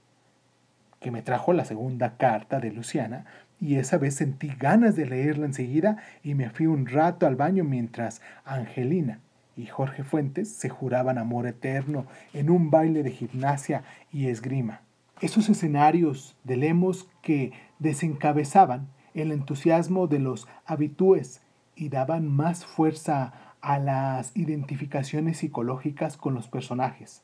que 1.00 1.12
me 1.12 1.22
trajo 1.22 1.52
la 1.52 1.64
segunda 1.64 2.16
carta 2.16 2.58
de 2.58 2.72
Luciana, 2.72 3.24
y 3.60 3.76
esa 3.76 3.98
vez 3.98 4.16
sentí 4.16 4.48
ganas 4.48 4.96
de 4.96 5.06
leerla 5.06 5.46
enseguida 5.46 5.98
y 6.24 6.34
me 6.34 6.50
fui 6.50 6.66
un 6.66 6.86
rato 6.86 7.28
al 7.28 7.36
baño 7.36 7.62
mientras 7.62 8.20
Angelina 8.44 9.20
y 9.56 9.66
Jorge 9.66 10.02
Fuentes 10.02 10.52
se 10.52 10.68
juraban 10.68 11.18
amor 11.18 11.46
eterno 11.46 12.06
en 12.32 12.50
un 12.50 12.70
baile 12.70 13.04
de 13.04 13.12
gimnasia 13.12 13.84
y 14.10 14.26
esgrima. 14.26 14.80
Esos 15.20 15.48
escenarios 15.48 16.34
de 16.42 16.56
lemos 16.56 17.08
que 17.20 17.52
desencabezaban 17.78 18.88
el 19.14 19.30
entusiasmo 19.30 20.08
de 20.08 20.18
los 20.18 20.48
habitúes 20.66 21.41
y 21.74 21.88
daban 21.88 22.28
más 22.28 22.64
fuerza 22.64 23.32
a 23.60 23.78
las 23.78 24.36
identificaciones 24.36 25.38
psicológicas 25.38 26.16
con 26.16 26.34
los 26.34 26.48
personajes, 26.48 27.22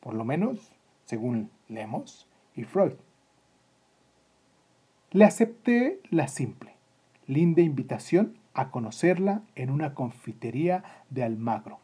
por 0.00 0.14
lo 0.14 0.24
menos 0.24 0.72
según 1.04 1.50
Lemos 1.68 2.28
y 2.54 2.64
Freud. 2.64 2.94
Le 5.10 5.24
acepté 5.24 6.00
la 6.10 6.28
simple, 6.28 6.74
linda 7.26 7.62
invitación 7.62 8.38
a 8.54 8.70
conocerla 8.70 9.42
en 9.54 9.70
una 9.70 9.94
confitería 9.94 10.84
de 11.10 11.24
Almagro. 11.24 11.78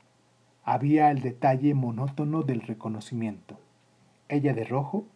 Había 0.64 1.10
el 1.10 1.20
detalle 1.20 1.74
monótono 1.74 2.42
del 2.42 2.60
reconocimiento. 2.60 3.58
Ella 4.28 4.54
de 4.54 4.64
rojo 4.64 5.06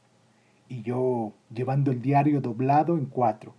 y 0.69 0.83
yo 0.83 1.33
llevando 1.53 1.93
el 1.93 2.03
diario 2.03 2.41
doblado 2.41 2.97
en 2.97 3.07
cuatro. 3.07 3.55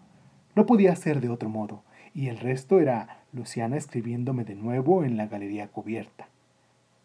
No 0.56 0.66
podía 0.66 0.96
ser 0.96 1.22
de 1.22 1.30
otro 1.30 1.50
modo, 1.50 1.84
y 2.16 2.30
el 2.30 2.40
resto 2.40 2.80
era 2.80 3.26
Luciana 3.34 3.76
escribiéndome 3.76 4.46
de 4.46 4.56
nuevo 4.56 5.04
en 5.04 5.18
la 5.18 5.28
galería 5.28 5.68
cubierta. 5.68 6.30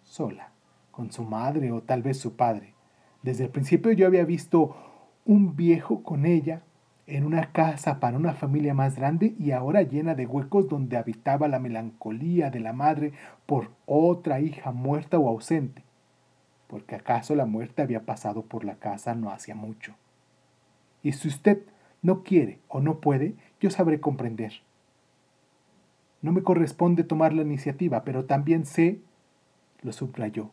Sola, 0.05 0.53
con 0.93 1.11
su 1.13 1.25
madre 1.25 1.73
o 1.73 1.83
tal 1.83 2.03
vez 2.03 2.19
su 2.19 2.37
padre. 2.37 2.75
Desde 3.23 3.45
el 3.45 3.51
principio 3.51 3.91
yo 3.91 4.07
había 4.07 4.25
visto 4.25 4.77
un 5.27 5.57
viejo 5.57 6.05
con 6.05 6.25
ella 6.25 6.63
en 7.09 7.25
una 7.25 7.51
casa 7.51 7.99
para 7.99 8.17
una 8.17 8.35
familia 8.35 8.73
más 8.73 8.95
grande 8.95 9.35
y 9.37 9.51
ahora 9.51 9.83
llena 9.83 10.15
de 10.15 10.27
huecos 10.27 10.69
donde 10.69 10.97
habitaba 10.97 11.49
la 11.49 11.59
melancolía 11.59 12.51
de 12.51 12.61
la 12.61 12.73
madre 12.73 13.13
por 13.47 13.73
otra 13.87 14.39
hija 14.39 14.71
muerta 14.71 15.19
o 15.19 15.29
ausente, 15.29 15.83
porque 16.69 16.95
acaso 16.95 17.35
la 17.35 17.47
muerte 17.47 17.83
había 17.83 18.07
pasado 18.07 18.43
por 18.43 18.65
la 18.65 18.77
casa 18.77 19.17
no 19.17 19.31
hacía 19.31 19.57
mucho. 19.57 19.97
Y 21.03 21.13
si 21.13 21.27
usted 21.27 21.65
no 22.01 22.23
quiere 22.23 22.61
o 22.69 22.81
no 22.81 23.01
puede, 23.01 23.35
yo 23.59 23.71
sabré 23.71 23.99
comprender. 24.01 24.63
No 26.23 26.33
me 26.33 26.43
corresponde 26.43 27.05
tomar 27.05 27.33
la 27.33 27.43
iniciativa, 27.43 28.05
pero 28.05 28.25
también 28.25 28.67
sé, 28.67 29.01
lo 29.83 29.93
subrayó, 29.93 30.51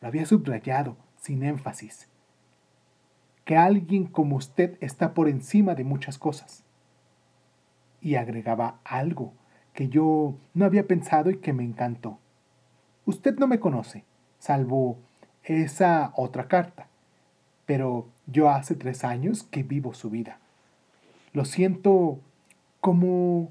lo 0.00 0.08
había 0.08 0.26
subrayado 0.26 0.96
sin 1.16 1.42
énfasis, 1.42 2.08
que 3.44 3.56
alguien 3.56 4.06
como 4.06 4.36
usted 4.36 4.76
está 4.80 5.14
por 5.14 5.28
encima 5.28 5.74
de 5.74 5.84
muchas 5.84 6.18
cosas. 6.18 6.64
Y 8.00 8.16
agregaba 8.16 8.80
algo 8.84 9.32
que 9.72 9.88
yo 9.88 10.36
no 10.54 10.64
había 10.64 10.86
pensado 10.86 11.30
y 11.30 11.38
que 11.38 11.52
me 11.52 11.64
encantó. 11.64 12.18
Usted 13.06 13.36
no 13.38 13.46
me 13.46 13.60
conoce, 13.60 14.04
salvo 14.38 14.98
esa 15.42 16.12
otra 16.16 16.48
carta, 16.48 16.88
pero 17.66 18.08
yo 18.26 18.50
hace 18.50 18.74
tres 18.74 19.04
años 19.04 19.42
que 19.42 19.62
vivo 19.62 19.94
su 19.94 20.10
vida. 20.10 20.38
Lo 21.32 21.44
siento 21.44 22.20
como 22.80 23.50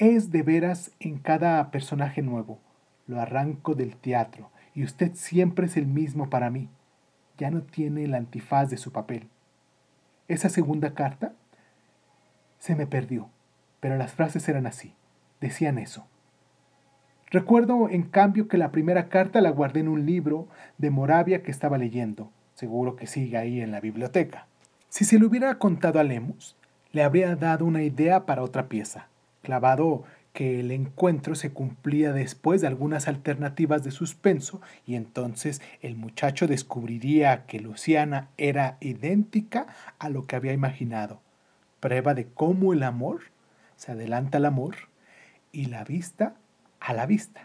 es 0.00 0.32
de 0.32 0.42
veras 0.42 0.90
en 0.98 1.18
cada 1.18 1.70
personaje 1.70 2.22
nuevo. 2.22 2.58
Lo 3.06 3.20
arranco 3.20 3.74
del 3.74 3.96
teatro 3.96 4.50
y 4.74 4.82
usted 4.82 5.12
siempre 5.14 5.66
es 5.66 5.76
el 5.76 5.86
mismo 5.86 6.28
para 6.28 6.50
mí 6.50 6.68
ya 7.40 7.50
no 7.50 7.62
tiene 7.62 8.04
el 8.04 8.14
antifaz 8.14 8.68
de 8.68 8.76
su 8.76 8.92
papel. 8.92 9.26
Esa 10.28 10.50
segunda 10.50 10.92
carta 10.92 11.32
se 12.58 12.76
me 12.76 12.86
perdió, 12.86 13.30
pero 13.80 13.96
las 13.96 14.12
frases 14.12 14.46
eran 14.48 14.66
así, 14.66 14.94
decían 15.40 15.78
eso. 15.78 16.06
Recuerdo, 17.30 17.88
en 17.88 18.02
cambio, 18.02 18.46
que 18.46 18.58
la 18.58 18.70
primera 18.70 19.08
carta 19.08 19.40
la 19.40 19.50
guardé 19.50 19.80
en 19.80 19.88
un 19.88 20.04
libro 20.04 20.48
de 20.76 20.90
Moravia 20.90 21.42
que 21.42 21.50
estaba 21.50 21.78
leyendo. 21.78 22.30
Seguro 22.54 22.94
que 22.94 23.06
sigue 23.06 23.38
ahí 23.38 23.62
en 23.62 23.70
la 23.70 23.80
biblioteca. 23.80 24.46
Si 24.90 25.04
se 25.06 25.18
lo 25.18 25.28
hubiera 25.28 25.54
contado 25.54 25.98
a 25.98 26.04
Lemus, 26.04 26.58
le 26.92 27.02
habría 27.02 27.36
dado 27.36 27.64
una 27.64 27.82
idea 27.82 28.26
para 28.26 28.42
otra 28.42 28.68
pieza, 28.68 29.08
clavado 29.42 30.04
que 30.32 30.60
el 30.60 30.70
encuentro 30.70 31.34
se 31.34 31.52
cumplía 31.52 32.12
después 32.12 32.60
de 32.60 32.68
algunas 32.68 33.08
alternativas 33.08 33.82
de 33.82 33.90
suspenso 33.90 34.60
y 34.86 34.94
entonces 34.94 35.60
el 35.82 35.96
muchacho 35.96 36.46
descubriría 36.46 37.46
que 37.46 37.60
Luciana 37.60 38.28
era 38.36 38.76
idéntica 38.80 39.66
a 39.98 40.08
lo 40.08 40.26
que 40.26 40.36
había 40.36 40.52
imaginado. 40.52 41.20
Prueba 41.80 42.14
de 42.14 42.28
cómo 42.28 42.72
el 42.72 42.82
amor 42.82 43.22
se 43.76 43.92
adelanta 43.92 44.38
al 44.38 44.46
amor 44.46 44.76
y 45.52 45.66
la 45.66 45.84
vista 45.84 46.34
a 46.78 46.92
la 46.92 47.06
vista. 47.06 47.42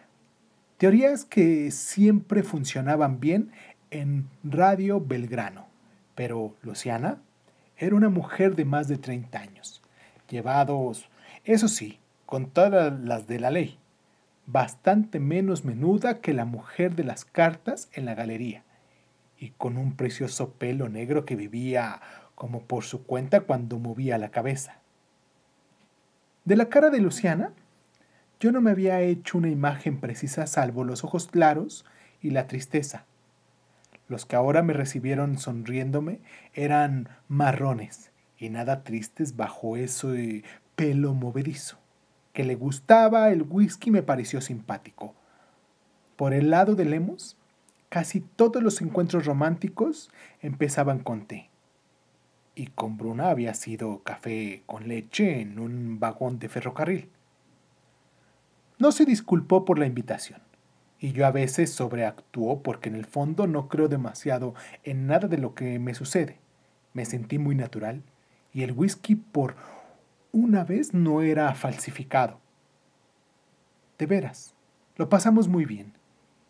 Teorías 0.77 1.25
que 1.25 1.71
siempre 1.71 2.43
funcionaban 2.43 3.19
bien 3.19 3.51
en 3.91 4.27
Radio 4.43 4.99
Belgrano, 4.99 5.67
pero 6.15 6.55
Luciana 6.61 7.21
era 7.77 7.95
una 7.95 8.09
mujer 8.09 8.55
de 8.55 8.65
más 8.65 8.87
de 8.87 8.97
30 8.97 9.39
años, 9.39 9.81
llevados, 10.29 11.09
eso 11.45 11.67
sí, 11.67 11.99
con 12.25 12.49
todas 12.49 12.99
las 12.99 13.27
de 13.27 13.39
la 13.39 13.51
ley, 13.51 13.77
bastante 14.47 15.19
menos 15.19 15.63
menuda 15.63 16.19
que 16.19 16.33
la 16.33 16.45
mujer 16.45 16.95
de 16.95 17.03
las 17.03 17.23
cartas 17.23 17.89
en 17.93 18.05
la 18.05 18.15
galería, 18.15 18.63
y 19.39 19.51
con 19.51 19.77
un 19.77 19.95
precioso 19.95 20.51
pelo 20.51 20.89
negro 20.89 21.25
que 21.25 21.35
vivía 21.35 22.01
como 22.33 22.63
por 22.63 22.83
su 22.83 23.05
cuenta 23.05 23.41
cuando 23.41 23.79
movía 23.79 24.17
la 24.17 24.31
cabeza. 24.31 24.79
De 26.45 26.55
la 26.55 26.69
cara 26.69 26.89
de 26.89 26.99
Luciana, 26.99 27.51
yo 28.39 28.51
no 28.51 28.61
me 28.61 28.71
había 28.71 29.01
hecho 29.01 29.37
una 29.37 29.49
imagen 29.49 29.99
precisa 29.99 30.45
salvo 30.47 30.83
los 30.83 31.03
ojos 31.03 31.27
claros 31.27 31.85
y 32.21 32.31
la 32.31 32.47
tristeza. 32.47 33.05
Los 34.07 34.25
que 34.25 34.35
ahora 34.35 34.61
me 34.61 34.73
recibieron 34.73 35.37
sonriéndome 35.37 36.19
eran 36.53 37.09
marrones 37.27 38.11
y 38.37 38.49
nada 38.49 38.83
tristes 38.83 39.35
bajo 39.35 39.77
ese 39.77 40.43
pelo 40.75 41.13
movedizo 41.13 41.77
que 42.35 42.43
le 42.43 42.55
gustaba 42.55 43.31
el 43.31 43.43
whisky 43.49 43.89
me 43.89 44.03
pareció 44.03 44.41
simpático. 44.41 45.15
Por 46.17 46.33
el 46.33 46.51
lado 46.51 46.75
de 46.75 46.85
Lemos, 46.85 47.37
casi 47.89 48.19
todos 48.19 48.61
los 48.61 48.81
encuentros 48.81 49.25
románticos 49.25 50.11
empezaban 50.41 50.99
con 50.99 51.25
té. 51.25 51.49
Y 52.53 52.67
con 52.67 52.97
Bruna 52.97 53.29
había 53.29 53.53
sido 53.53 54.03
café 54.03 54.63
con 54.65 54.87
leche 54.87 55.41
en 55.41 55.59
un 55.59 55.99
vagón 55.99 56.37
de 56.37 56.49
ferrocarril. 56.49 57.09
No 58.77 58.91
se 58.91 59.05
disculpó 59.05 59.63
por 59.63 59.79
la 59.79 59.85
invitación, 59.85 60.41
y 60.99 61.13
yo 61.13 61.25
a 61.25 61.31
veces 61.31 61.71
sobreactuó 61.71 62.61
porque 62.61 62.89
en 62.89 62.95
el 62.95 63.05
fondo 63.05 63.47
no 63.47 63.69
creo 63.69 63.87
demasiado 63.87 64.55
en 64.83 65.07
nada 65.07 65.29
de 65.29 65.37
lo 65.37 65.55
que 65.55 65.79
me 65.79 65.93
sucede. 65.93 66.39
Me 66.93 67.05
sentí 67.05 67.39
muy 67.39 67.55
natural, 67.55 68.03
y 68.51 68.63
el 68.63 68.73
whisky 68.73 69.15
por 69.15 69.55
una 70.35 70.65
vez 70.65 70.93
no 70.93 71.21
era 71.21 71.55
falsificado. 71.55 72.41
de 73.97 74.05
veras, 74.05 74.53
lo 74.97 75.07
pasamos 75.07 75.47
muy 75.47 75.63
bien. 75.63 75.93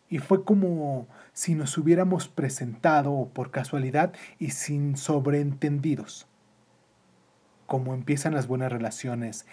Y 0.08 0.18
fue 0.18 0.44
como 0.44 1.06
si 1.32 1.54
nos 1.54 1.78
hubiéramos 1.78 2.26
presentado 2.26 3.30
por 3.32 3.52
casualidad 3.52 4.12
y 4.40 4.50
sin 4.50 4.96
sobreentendidos. 4.96 6.26
Como 7.66 7.94
empiezan 7.94 8.34
las 8.34 8.48
buenas 8.48 8.72
relaciones, 8.72 9.46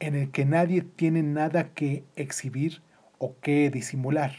en 0.00 0.16
el 0.16 0.32
que 0.32 0.44
nadie 0.44 0.82
tiene 0.82 1.22
nada 1.22 1.72
que 1.72 2.04
exhibir 2.16 2.82
o 3.18 3.36
que 3.40 3.70
disimular. 3.70 4.32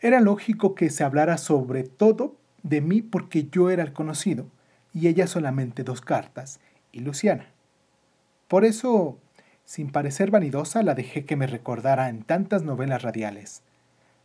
Era 0.00 0.20
lógico 0.20 0.74
que 0.74 0.90
se 0.90 1.02
hablara 1.02 1.38
sobre 1.38 1.84
todo 1.84 2.36
de 2.62 2.82
mí 2.82 3.00
porque 3.00 3.48
yo 3.50 3.70
era 3.70 3.82
el 3.82 3.94
conocido 3.94 4.50
y 4.92 5.08
ella 5.08 5.26
solamente 5.26 5.82
dos 5.82 6.02
cartas 6.02 6.60
y 6.92 7.00
Luciana. 7.00 7.52
Por 8.52 8.66
eso, 8.66 9.18
sin 9.64 9.90
parecer 9.90 10.30
vanidosa, 10.30 10.82
la 10.82 10.94
dejé 10.94 11.24
que 11.24 11.36
me 11.36 11.46
recordara 11.46 12.10
en 12.10 12.22
tantas 12.22 12.62
novelas 12.62 13.00
radiales. 13.00 13.62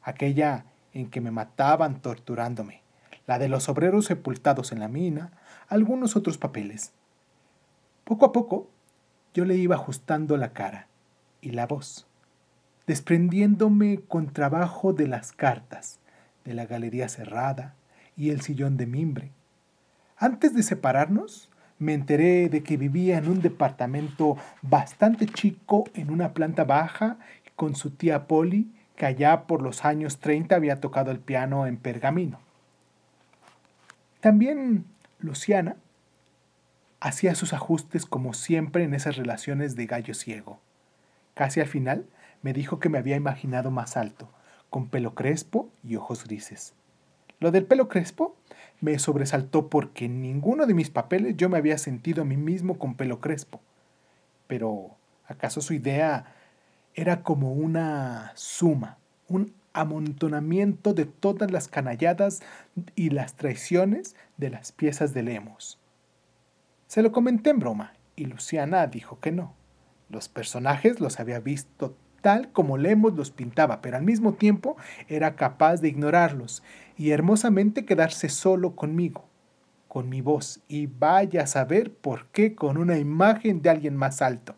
Aquella 0.02 0.66
en 0.92 1.10
que 1.10 1.22
me 1.22 1.32
mataban 1.32 2.02
torturándome, 2.02 2.82
la 3.26 3.40
de 3.40 3.48
los 3.48 3.70
obreros 3.70 4.04
sepultados 4.04 4.74
en 4.74 4.82
la 4.82 4.90
mina, 4.90 5.32
algunos 5.70 6.18
otros 6.18 6.38
papeles. 6.38 6.92
Poco 8.04 8.26
a 8.26 8.34
poco 8.34 8.70
yo 9.34 9.46
le 9.46 9.56
iba 9.56 9.76
ajustando 9.76 10.36
la 10.36 10.52
cara 10.52 10.90
y 11.40 11.52
la 11.52 11.66
voz, 11.66 12.06
desprendiéndome 12.86 14.02
con 14.10 14.34
trabajo 14.34 14.92
de 14.92 15.08
las 15.08 15.32
cartas, 15.32 16.00
de 16.44 16.54
la 16.54 16.66
galería 16.66 17.08
cerrada 17.08 17.76
y 18.18 18.32
el 18.32 18.42
sillón 18.42 18.76
de 18.76 18.88
mimbre. 18.88 19.32
Antes 20.18 20.54
de 20.54 20.64
separarnos, 20.64 21.47
me 21.80 21.94
enteré 21.94 22.50
de 22.50 22.64
que 22.64 22.78
vivía 22.78 23.18
en 23.18 23.30
un 23.30 23.42
departamento 23.42 24.38
bastante 24.62 25.26
chico 25.28 25.86
en 25.94 26.10
una 26.10 26.34
planta 26.34 26.64
baja 26.64 27.18
con 27.56 27.76
su 27.76 27.92
tía 27.92 28.28
Polly 28.28 28.72
que 28.96 29.06
allá 29.06 29.46
por 29.46 29.62
los 29.62 29.86
años 29.86 30.18
30 30.20 30.56
había 30.56 30.82
tocado 30.82 31.12
el 31.12 31.20
piano 31.20 31.68
en 31.68 31.78
pergamino. 31.78 32.40
También 34.20 34.86
Luciana 35.20 35.76
hacía 37.00 37.36
sus 37.36 37.54
ajustes 37.54 38.06
como 38.06 38.34
siempre 38.34 38.84
en 38.84 38.96
esas 38.96 39.16
relaciones 39.16 39.76
de 39.76 39.86
gallo 39.86 40.16
ciego. 40.16 40.60
Casi 41.36 41.60
al 41.60 41.68
final 41.68 42.08
me 42.42 42.54
dijo 42.54 42.80
que 42.80 42.90
me 42.90 42.98
había 42.98 43.16
imaginado 43.16 43.70
más 43.70 43.98
alto, 43.98 44.30
con 44.72 44.90
pelo 44.90 45.14
crespo 45.14 45.70
y 45.84 45.96
ojos 45.96 46.26
grises. 46.26 46.74
Lo 47.40 47.52
del 47.52 47.66
pelo 47.66 47.88
crespo 47.88 48.36
me 48.82 49.00
sobresaltó 49.00 49.70
porque 49.70 50.06
en 50.06 50.22
ninguno 50.22 50.66
de 50.66 50.74
mis 50.74 50.90
papeles 50.90 51.36
yo 51.38 51.50
me 51.50 51.58
había 51.58 51.78
sentido 51.78 52.22
a 52.22 52.26
mí 52.26 52.38
mismo 52.38 52.78
con 52.78 52.96
pelo 52.96 53.20
crespo. 53.22 53.62
Pero, 54.48 54.98
¿acaso 55.28 55.62
su 55.62 55.74
idea 55.74 56.34
era 56.94 57.22
como 57.22 57.54
una 57.54 58.32
suma, 58.36 58.98
un 59.28 59.54
amontonamiento 59.78 60.94
de 60.94 61.06
todas 61.06 61.52
las 61.52 61.68
canalladas 61.68 62.42
y 62.96 63.12
las 63.12 63.36
traiciones 63.36 64.16
de 64.38 64.50
las 64.50 64.72
piezas 64.72 65.14
de 65.14 65.22
Lemos. 65.22 65.80
Se 66.88 67.04
lo 67.04 67.12
comenté 67.12 67.52
en 67.52 67.60
broma 67.60 67.94
y 68.16 68.26
Luciana 68.26 68.88
dijo 68.88 69.20
que 69.20 69.32
no. 69.32 69.54
Los 70.10 70.28
personajes 70.30 71.00
los 71.00 71.20
había 71.20 71.40
visto 71.40 71.96
tal 72.22 72.52
como 72.52 72.78
Lemos 72.78 73.14
los 73.14 73.32
pintaba, 73.32 73.82
pero 73.82 73.98
al 73.98 74.04
mismo 74.04 74.34
tiempo 74.34 74.78
era 75.08 75.36
capaz 75.36 75.78
de 75.78 75.90
ignorarlos 75.90 76.64
y 76.98 77.12
hermosamente 77.12 77.86
quedarse 77.86 78.30
solo 78.30 78.76
conmigo, 78.76 79.26
con 79.88 80.10
mi 80.10 80.22
voz, 80.22 80.62
y 80.68 80.88
vaya 80.88 81.44
a 81.44 81.48
saber 81.48 81.94
por 81.94 82.28
qué 82.28 82.56
con 82.56 82.78
una 82.78 82.98
imagen 82.98 83.62
de 83.62 83.70
alguien 83.70 83.96
más 83.96 84.22
alto, 84.22 84.56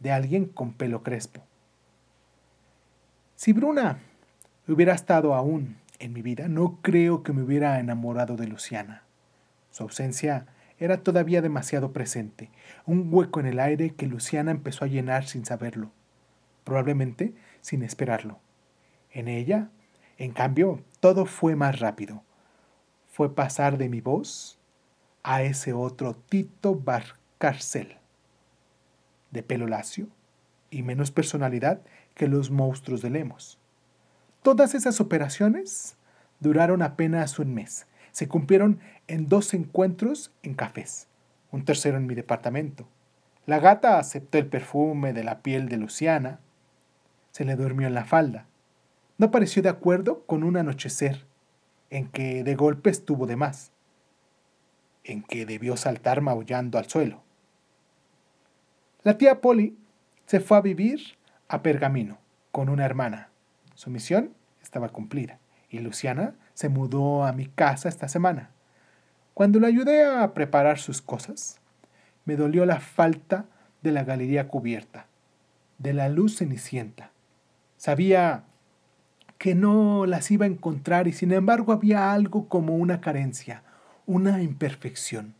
de 0.00 0.12
alguien 0.12 0.46
con 0.46 0.72
pelo 0.72 1.02
crespo. 1.02 1.42
Si 3.34 3.52
Bruna 3.52 3.98
hubiera 4.66 4.94
estado 4.94 5.34
aún 5.34 5.76
en 5.98 6.12
mi 6.12 6.22
vida, 6.22 6.48
no 6.48 6.78
creo 6.82 7.22
que 7.22 7.32
me 7.32 7.42
hubiera 7.42 7.78
enamorado 7.80 8.36
de 8.36 8.46
Luciana. 8.46 9.02
Su 9.70 9.82
ausencia 9.82 10.46
era 10.78 11.02
todavía 11.02 11.42
demasiado 11.42 11.92
presente, 11.92 12.50
un 12.84 13.08
hueco 13.12 13.40
en 13.40 13.46
el 13.46 13.60
aire 13.60 13.90
que 13.90 14.06
Luciana 14.06 14.50
empezó 14.50 14.84
a 14.84 14.88
llenar 14.88 15.26
sin 15.26 15.44
saberlo, 15.44 15.90
probablemente 16.66 17.32
sin 17.60 17.84
esperarlo. 17.84 18.40
En 19.10 19.28
ella, 19.28 19.70
en 20.18 20.32
cambio, 20.32 20.82
todo 20.98 21.24
fue 21.24 21.54
más 21.54 21.78
rápido. 21.78 22.24
Fue 23.06 23.34
pasar 23.34 23.78
de 23.78 23.88
mi 23.88 24.00
voz 24.00 24.58
a 25.22 25.42
ese 25.42 25.72
otro 25.72 26.14
Tito 26.14 26.74
Barcarcel, 26.74 27.96
de 29.30 29.42
pelo 29.44 29.68
lacio 29.68 30.08
y 30.68 30.82
menos 30.82 31.12
personalidad 31.12 31.80
que 32.14 32.26
los 32.26 32.50
monstruos 32.50 33.00
de 33.00 33.10
Lemos. 33.10 33.58
Todas 34.42 34.74
esas 34.74 35.00
operaciones 35.00 35.96
duraron 36.40 36.82
apenas 36.82 37.38
un 37.38 37.54
mes. 37.54 37.86
Se 38.10 38.26
cumplieron 38.26 38.80
en 39.06 39.28
dos 39.28 39.54
encuentros 39.54 40.32
en 40.42 40.54
cafés, 40.54 41.06
un 41.52 41.64
tercero 41.64 41.96
en 41.96 42.06
mi 42.06 42.16
departamento. 42.16 42.88
La 43.46 43.60
gata 43.60 44.00
aceptó 44.00 44.38
el 44.38 44.48
perfume 44.48 45.12
de 45.12 45.22
la 45.22 45.42
piel 45.42 45.68
de 45.68 45.76
Luciana. 45.76 46.40
Se 47.36 47.44
le 47.44 47.54
durmió 47.54 47.86
en 47.86 47.92
la 47.92 48.06
falda. 48.06 48.46
No 49.18 49.30
pareció 49.30 49.60
de 49.60 49.68
acuerdo 49.68 50.24
con 50.24 50.42
un 50.42 50.56
anochecer 50.56 51.26
en 51.90 52.08
que 52.08 52.42
de 52.42 52.54
golpe 52.54 52.88
estuvo 52.88 53.26
de 53.26 53.36
más, 53.36 53.72
en 55.04 55.22
que 55.22 55.44
debió 55.44 55.76
saltar 55.76 56.22
maullando 56.22 56.78
al 56.78 56.88
suelo. 56.88 57.22
La 59.02 59.18
tía 59.18 59.42
Polly 59.42 59.76
se 60.24 60.40
fue 60.40 60.56
a 60.56 60.62
vivir 60.62 61.18
a 61.48 61.60
Pergamino 61.60 62.16
con 62.52 62.70
una 62.70 62.86
hermana. 62.86 63.28
Su 63.74 63.90
misión 63.90 64.32
estaba 64.62 64.88
cumplida 64.88 65.38
y 65.68 65.80
Luciana 65.80 66.36
se 66.54 66.70
mudó 66.70 67.26
a 67.26 67.32
mi 67.32 67.48
casa 67.48 67.90
esta 67.90 68.08
semana. 68.08 68.48
Cuando 69.34 69.60
la 69.60 69.66
ayudé 69.66 70.06
a 70.06 70.32
preparar 70.32 70.78
sus 70.78 71.02
cosas, 71.02 71.60
me 72.24 72.36
dolió 72.36 72.64
la 72.64 72.80
falta 72.80 73.44
de 73.82 73.92
la 73.92 74.04
galería 74.04 74.48
cubierta, 74.48 75.04
de 75.76 75.92
la 75.92 76.08
luz 76.08 76.38
cenicienta. 76.38 77.10
Sabía 77.76 78.44
que 79.38 79.54
no 79.54 80.06
las 80.06 80.30
iba 80.30 80.46
a 80.46 80.48
encontrar 80.48 81.08
y 81.08 81.12
sin 81.12 81.32
embargo 81.32 81.72
había 81.72 82.12
algo 82.12 82.48
como 82.48 82.76
una 82.76 83.00
carencia, 83.00 83.62
una 84.06 84.42
imperfección. 84.42 85.34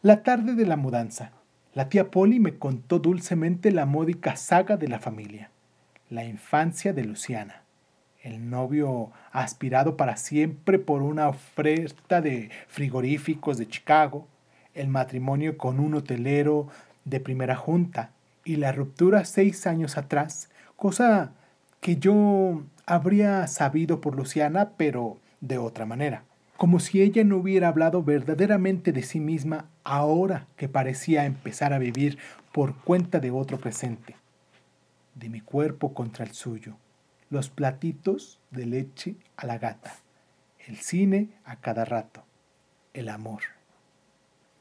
La 0.00 0.22
tarde 0.22 0.54
de 0.54 0.66
la 0.66 0.76
mudanza, 0.76 1.32
la 1.74 1.88
tía 1.88 2.10
Polly 2.10 2.38
me 2.38 2.58
contó 2.58 2.98
dulcemente 2.98 3.70
la 3.72 3.86
módica 3.86 4.36
saga 4.36 4.76
de 4.76 4.88
la 4.88 4.98
familia, 4.98 5.50
la 6.10 6.24
infancia 6.24 6.92
de 6.92 7.04
Luciana, 7.04 7.62
el 8.22 8.50
novio 8.50 9.10
aspirado 9.32 9.96
para 9.96 10.16
siempre 10.16 10.78
por 10.78 11.02
una 11.02 11.28
oferta 11.28 12.20
de 12.20 12.50
frigoríficos 12.68 13.58
de 13.58 13.66
Chicago, 13.66 14.28
el 14.74 14.88
matrimonio 14.88 15.58
con 15.58 15.80
un 15.80 15.94
hotelero 15.94 16.68
de 17.04 17.20
primera 17.20 17.56
junta 17.56 18.12
y 18.44 18.56
la 18.56 18.72
ruptura 18.72 19.24
seis 19.24 19.66
años 19.66 19.96
atrás, 19.96 20.50
cosa 20.76 21.32
que 21.82 21.96
yo 21.96 22.62
habría 22.86 23.44
sabido 23.48 24.00
por 24.00 24.14
Luciana, 24.14 24.70
pero 24.76 25.18
de 25.40 25.58
otra 25.58 25.84
manera. 25.84 26.22
Como 26.56 26.78
si 26.78 27.02
ella 27.02 27.24
no 27.24 27.38
hubiera 27.38 27.66
hablado 27.66 28.04
verdaderamente 28.04 28.92
de 28.92 29.02
sí 29.02 29.18
misma 29.18 29.66
ahora 29.82 30.46
que 30.56 30.68
parecía 30.68 31.24
empezar 31.24 31.72
a 31.72 31.80
vivir 31.80 32.18
por 32.52 32.76
cuenta 32.76 33.18
de 33.18 33.32
otro 33.32 33.58
presente, 33.58 34.14
de 35.16 35.28
mi 35.28 35.40
cuerpo 35.40 35.92
contra 35.92 36.24
el 36.24 36.30
suyo, 36.30 36.76
los 37.30 37.50
platitos 37.50 38.40
de 38.52 38.66
leche 38.66 39.16
a 39.36 39.46
la 39.46 39.58
gata, 39.58 39.96
el 40.68 40.76
cine 40.76 41.30
a 41.44 41.56
cada 41.56 41.84
rato, 41.84 42.22
el 42.94 43.08
amor. 43.08 43.42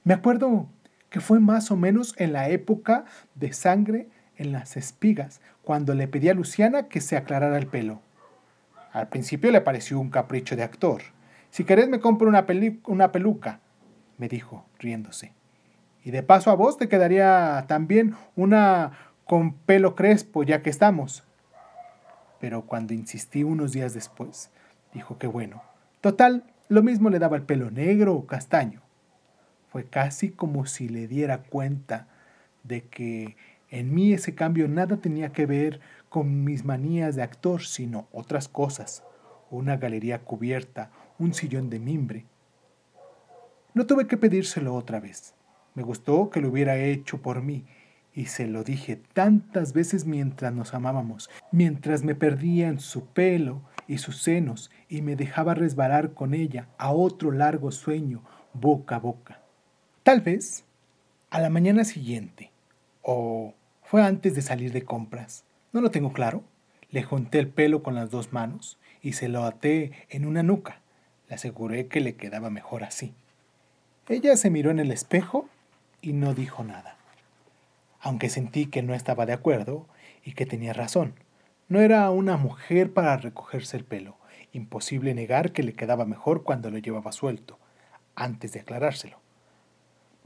Me 0.04 0.16
acuerdo 0.16 0.70
que 1.12 1.20
fue 1.20 1.40
más 1.40 1.70
o 1.70 1.78
menos 1.78 2.16
en 2.18 2.34
la 2.34 2.50
época 2.50 3.06
de 3.36 3.54
sangre 3.54 4.08
en 4.38 4.52
las 4.52 4.76
espigas, 4.76 5.40
cuando 5.72 5.94
le 5.94 6.10
pedí 6.10 6.28
a 6.28 6.34
Luciana 6.34 6.90
que 6.90 7.00
se 7.00 7.16
aclarara 7.16 7.58
el 7.58 7.66
pelo. 7.66 8.02
Al 8.92 9.08
principio 9.08 9.52
le 9.52 9.62
pareció 9.62 10.02
un 10.02 10.10
capricho 10.10 10.58
de 10.58 10.64
actor, 10.64 11.02
si 11.50 11.64
querés 11.64 11.88
me 11.88 12.02
compro 12.02 12.28
una, 12.28 12.46
una 12.88 13.14
peluca, 13.14 13.62
me 14.18 14.28
dijo, 14.28 14.66
riéndose. 14.80 15.32
Y 16.04 16.12
de 16.12 16.24
paso 16.24 16.52
a 16.52 16.56
vos 16.56 16.78
te 16.78 16.90
quedaría 16.90 17.64
también 17.70 18.16
una 18.36 18.92
con 19.24 19.54
pelo 19.54 19.96
crespo, 19.96 20.44
ya 20.44 20.62
que 20.62 20.70
estamos. 20.70 21.24
Pero 22.42 22.64
cuando 22.64 22.94
insistí 22.94 23.46
unos 23.46 23.72
días 23.72 23.94
después, 23.94 24.50
dijo 24.94 25.18
que 25.18 25.28
bueno. 25.28 25.62
Total, 26.02 26.44
lo 26.68 26.84
mismo 26.84 27.10
le 27.10 27.20
daba 27.20 27.38
el 27.38 27.44
pelo 27.44 27.72
negro 27.72 28.14
o 28.14 28.28
castaño. 28.28 28.82
Fue 29.70 29.86
casi 29.86 30.32
como 30.32 30.66
si 30.66 30.90
le 30.90 31.08
diera 31.08 31.44
cuenta 31.44 32.10
de 32.66 32.82
que 32.84 33.38
en 33.72 33.94
mí 33.94 34.14
ese 34.14 34.36
cambio 34.36 34.68
nada 34.68 34.98
tenía 34.98 35.32
que 35.32 35.46
ver 35.46 35.80
con 36.10 36.44
mis 36.44 36.66
manías 36.66 37.16
de 37.16 37.24
actor, 37.24 37.64
sino 37.64 38.08
otras 38.12 38.50
cosas. 38.50 39.04
Una 39.50 39.78
galería 39.78 40.20
cubierta, 40.20 40.92
un 41.18 41.34
sillón 41.34 41.70
de 41.70 41.80
mimbre. 41.80 42.26
No 43.74 43.86
tuve 43.86 44.08
que 44.08 44.18
pedírselo 44.18 44.76
otra 44.76 45.00
vez. 45.00 45.34
Me 45.74 45.84
gustó 45.84 46.30
que 46.30 46.42
lo 46.42 46.50
hubiera 46.50 46.78
hecho 46.78 47.22
por 47.22 47.42
mí, 47.42 47.66
y 48.14 48.26
se 48.26 48.46
lo 48.46 48.66
dije 48.66 49.00
tantas 49.14 49.72
veces 49.72 50.06
mientras 50.06 50.54
nos 50.54 50.74
amábamos, 50.74 51.30
mientras 51.52 52.04
me 52.04 52.14
perdía 52.14 52.68
en 52.68 52.82
su 52.82 53.06
pelo 53.06 53.62
y 53.88 54.00
sus 54.00 54.22
senos 54.22 54.70
y 54.90 55.02
me 55.02 55.16
dejaba 55.16 55.54
resbalar 55.54 56.14
con 56.14 56.34
ella 56.34 56.68
a 56.78 56.92
otro 56.92 57.32
largo 57.32 57.72
sueño 57.72 58.22
boca 58.54 58.98
a 58.98 59.00
boca. 59.00 59.42
Tal 60.04 60.20
vez 60.20 60.66
a 61.30 61.40
la 61.40 61.50
mañana 61.50 61.86
siguiente, 61.86 62.52
o 63.02 63.54
fue 63.92 64.02
antes 64.02 64.34
de 64.34 64.42
salir 64.42 64.72
de 64.72 64.84
compras, 64.86 65.44
no 65.72 65.82
lo 65.82 65.92
tengo 65.92 66.14
claro, 66.14 66.44
le 66.90 67.04
junté 67.04 67.38
el 67.38 67.50
pelo 67.50 67.84
con 67.84 67.94
las 67.94 68.10
dos 68.10 68.34
manos 68.34 68.80
y 69.04 69.14
se 69.14 69.28
lo 69.28 69.44
até 69.44 69.92
en 70.10 70.26
una 70.26 70.42
nuca. 70.42 70.80
Le 71.30 71.36
aseguré 71.36 71.86
que 71.88 72.00
le 72.00 72.16
quedaba 72.16 72.50
mejor 72.50 72.84
así. 72.84 73.14
Ella 74.10 74.36
se 74.36 74.50
miró 74.50 74.72
en 74.72 74.80
el 74.80 74.92
espejo 74.92 75.48
y 76.02 76.14
no 76.14 76.34
dijo 76.34 76.64
nada 76.64 76.96
aunque 78.02 78.30
sentí 78.30 78.66
que 78.66 78.82
no 78.82 78.94
estaba 78.94 79.26
de 79.26 79.34
acuerdo 79.34 79.86
y 80.26 80.34
que 80.34 80.46
tenía 80.46 80.74
razón. 80.74 81.14
No 81.70 81.80
era 81.80 82.10
una 82.10 82.36
mujer 82.36 82.92
para 82.92 83.16
recogerse 83.18 83.78
el 83.78 83.86
pelo. 83.86 84.18
Imposible 84.54 85.14
negar 85.14 85.52
que 85.54 85.64
le 85.64 85.74
quedaba 85.74 86.06
mejor 86.06 86.44
cuando 86.44 86.70
lo 86.70 86.80
llevaba 86.80 87.12
suelto, 87.12 87.58
antes 88.16 88.52
de 88.52 88.62
aclarárselo. 88.62 89.18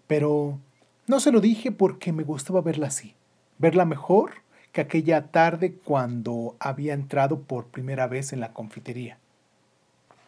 Pero 0.08 0.60
no 1.06 1.20
se 1.20 1.32
lo 1.32 1.42
dije 1.42 1.72
porque 1.72 2.14
me 2.14 2.24
gustaba 2.24 2.62
verla 2.62 2.88
así, 2.88 3.14
verla 3.58 3.86
mejor 3.86 4.44
que 4.72 4.82
aquella 4.82 5.28
tarde 5.32 5.74
cuando 5.74 6.56
había 6.60 6.94
entrado 6.94 7.42
por 7.42 7.68
primera 7.68 8.08
vez 8.08 8.34
en 8.34 8.40
la 8.40 8.54
confitería. 8.54 9.18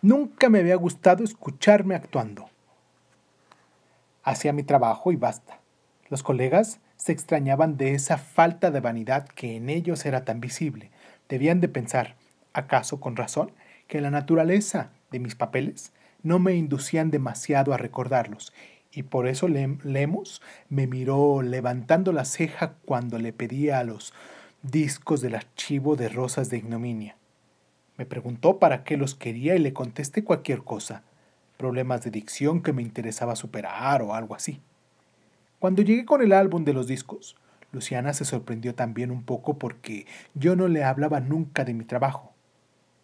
Nunca 0.01 0.49
me 0.49 0.59
había 0.59 0.75
gustado 0.75 1.23
escucharme 1.23 1.95
actuando. 1.95 2.49
Hacía 4.23 4.53
mi 4.53 4.63
trabajo 4.63 5.11
y 5.11 5.15
basta. 5.15 5.59
Los 6.09 6.23
colegas 6.23 6.79
se 6.95 7.11
extrañaban 7.11 7.77
de 7.77 7.93
esa 7.93 8.17
falta 8.17 8.71
de 8.71 8.79
vanidad 8.79 9.27
que 9.27 9.55
en 9.55 9.69
ellos 9.69 10.05
era 10.05 10.23
tan 10.23 10.39
visible. 10.39 10.91
Debían 11.27 11.59
de 11.59 11.67
pensar, 11.67 12.15
acaso 12.53 12.99
con 12.99 13.15
razón, 13.15 13.51
que 13.87 14.01
la 14.01 14.11
naturaleza 14.11 14.91
de 15.11 15.19
mis 15.19 15.35
papeles 15.35 15.91
no 16.23 16.39
me 16.39 16.55
inducían 16.55 17.11
demasiado 17.11 17.73
a 17.73 17.77
recordarlos, 17.77 18.53
y 18.97 19.03
por 19.03 19.27
eso 19.27 19.47
Lemos 19.47 20.41
me 20.69 20.87
miró 20.87 21.43
levantando 21.43 22.11
la 22.11 22.25
ceja 22.25 22.73
cuando 22.83 23.19
le 23.19 23.31
pedía 23.31 23.77
a 23.77 23.83
los 23.83 24.11
discos 24.63 25.21
del 25.21 25.35
archivo 25.35 25.95
de 25.95 26.09
Rosas 26.09 26.49
de 26.49 26.57
Ignominia. 26.57 27.15
Me 27.95 28.07
preguntó 28.07 28.57
para 28.57 28.83
qué 28.83 28.97
los 28.97 29.13
quería 29.13 29.55
y 29.55 29.59
le 29.59 29.71
contesté 29.71 30.23
cualquier 30.23 30.63
cosa, 30.63 31.03
problemas 31.57 32.01
de 32.01 32.09
dicción 32.09 32.63
que 32.63 32.73
me 32.73 32.81
interesaba 32.81 33.35
superar 33.35 34.01
o 34.01 34.15
algo 34.15 34.33
así. 34.33 34.61
Cuando 35.59 35.83
llegué 35.83 36.03
con 36.03 36.23
el 36.23 36.33
álbum 36.33 36.65
de 36.65 36.73
los 36.73 36.87
discos, 36.87 37.35
Luciana 37.71 38.13
se 38.13 38.25
sorprendió 38.25 38.73
también 38.73 39.11
un 39.11 39.21
poco 39.21 39.59
porque 39.59 40.07
yo 40.33 40.55
no 40.55 40.67
le 40.67 40.83
hablaba 40.83 41.19
nunca 41.19 41.65
de 41.65 41.75
mi 41.75 41.85
trabajo. 41.85 42.33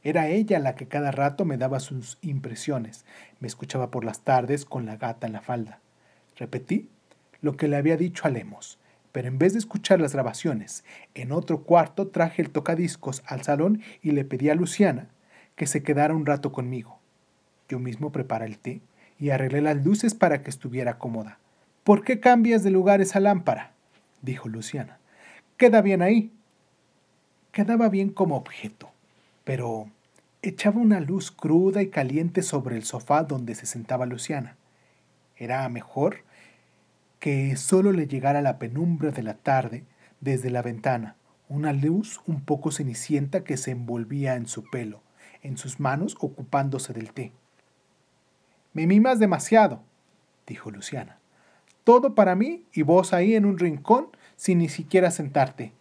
Era 0.01 0.27
ella 0.27 0.57
la 0.57 0.73
que 0.73 0.87
cada 0.87 1.11
rato 1.11 1.45
me 1.45 1.57
daba 1.57 1.79
sus 1.79 2.17
impresiones, 2.23 3.05
me 3.39 3.47
escuchaba 3.47 3.91
por 3.91 4.03
las 4.03 4.21
tardes 4.21 4.65
con 4.65 4.87
la 4.87 4.97
gata 4.97 5.27
en 5.27 5.33
la 5.33 5.41
falda. 5.41 5.82
Repetí 6.37 6.89
lo 7.41 7.57
que 7.57 7.67
le 7.67 7.75
había 7.75 7.97
dicho 7.97 8.25
a 8.25 8.29
Lemos, 8.29 8.79
pero 9.11 9.27
en 9.27 9.37
vez 9.37 9.53
de 9.53 9.59
escuchar 9.59 9.99
las 9.99 10.13
grabaciones, 10.13 10.83
en 11.13 11.31
otro 11.31 11.63
cuarto 11.63 12.07
traje 12.07 12.41
el 12.41 12.49
tocadiscos 12.49 13.21
al 13.25 13.43
salón 13.43 13.81
y 14.01 14.11
le 14.11 14.25
pedí 14.25 14.49
a 14.49 14.55
Luciana 14.55 15.09
que 15.55 15.67
se 15.67 15.83
quedara 15.83 16.15
un 16.15 16.25
rato 16.25 16.51
conmigo. 16.51 16.99
Yo 17.69 17.79
mismo 17.79 18.11
preparé 18.11 18.45
el 18.45 18.57
té 18.57 18.81
y 19.19 19.29
arreglé 19.29 19.61
las 19.61 19.83
luces 19.83 20.15
para 20.15 20.41
que 20.41 20.49
estuviera 20.49 20.97
cómoda. 20.97 21.37
¿Por 21.83 22.03
qué 22.03 22.19
cambias 22.19 22.63
de 22.63 22.71
lugar 22.71 23.01
esa 23.01 23.19
lámpara? 23.19 23.73
dijo 24.21 24.47
Luciana. 24.47 24.99
Queda 25.57 25.81
bien 25.81 26.01
ahí. 26.01 26.31
Quedaba 27.51 27.89
bien 27.89 28.09
como 28.09 28.35
objeto, 28.35 28.89
pero 29.43 29.89
echaba 30.41 30.81
una 30.81 30.99
luz 30.99 31.29
cruda 31.31 31.83
y 31.83 31.89
caliente 31.89 32.41
sobre 32.41 32.75
el 32.75 32.83
sofá 32.83 33.23
donde 33.23 33.53
se 33.53 33.67
sentaba 33.67 34.05
Luciana. 34.05 34.57
Era 35.43 35.67
mejor 35.67 36.23
que 37.19 37.57
solo 37.57 37.91
le 37.91 38.07
llegara 38.07 38.41
la 38.41 38.59
penumbra 38.59 39.11
de 39.11 39.23
la 39.23 39.33
tarde 39.33 39.83
desde 40.21 40.49
la 40.49 40.61
ventana, 40.61 41.17
una 41.49 41.73
luz 41.73 42.21
un 42.25 42.39
poco 42.45 42.71
cenicienta 42.71 43.43
que 43.43 43.57
se 43.57 43.71
envolvía 43.71 44.35
en 44.35 44.47
su 44.47 44.63
pelo, 44.69 45.01
en 45.41 45.57
sus 45.57 45.81
manos 45.81 46.15
ocupándose 46.21 46.93
del 46.93 47.11
té. 47.11 47.33
Me 48.71 48.87
mimas 48.87 49.19
demasiado, 49.19 49.83
dijo 50.47 50.71
Luciana. 50.71 51.19
Todo 51.83 52.15
para 52.15 52.35
mí 52.35 52.63
y 52.71 52.83
vos 52.83 53.11
ahí 53.11 53.35
en 53.35 53.43
un 53.43 53.59
rincón 53.59 54.07
sin 54.37 54.59
ni 54.59 54.69
siquiera 54.69 55.11
sentarte. 55.11 55.73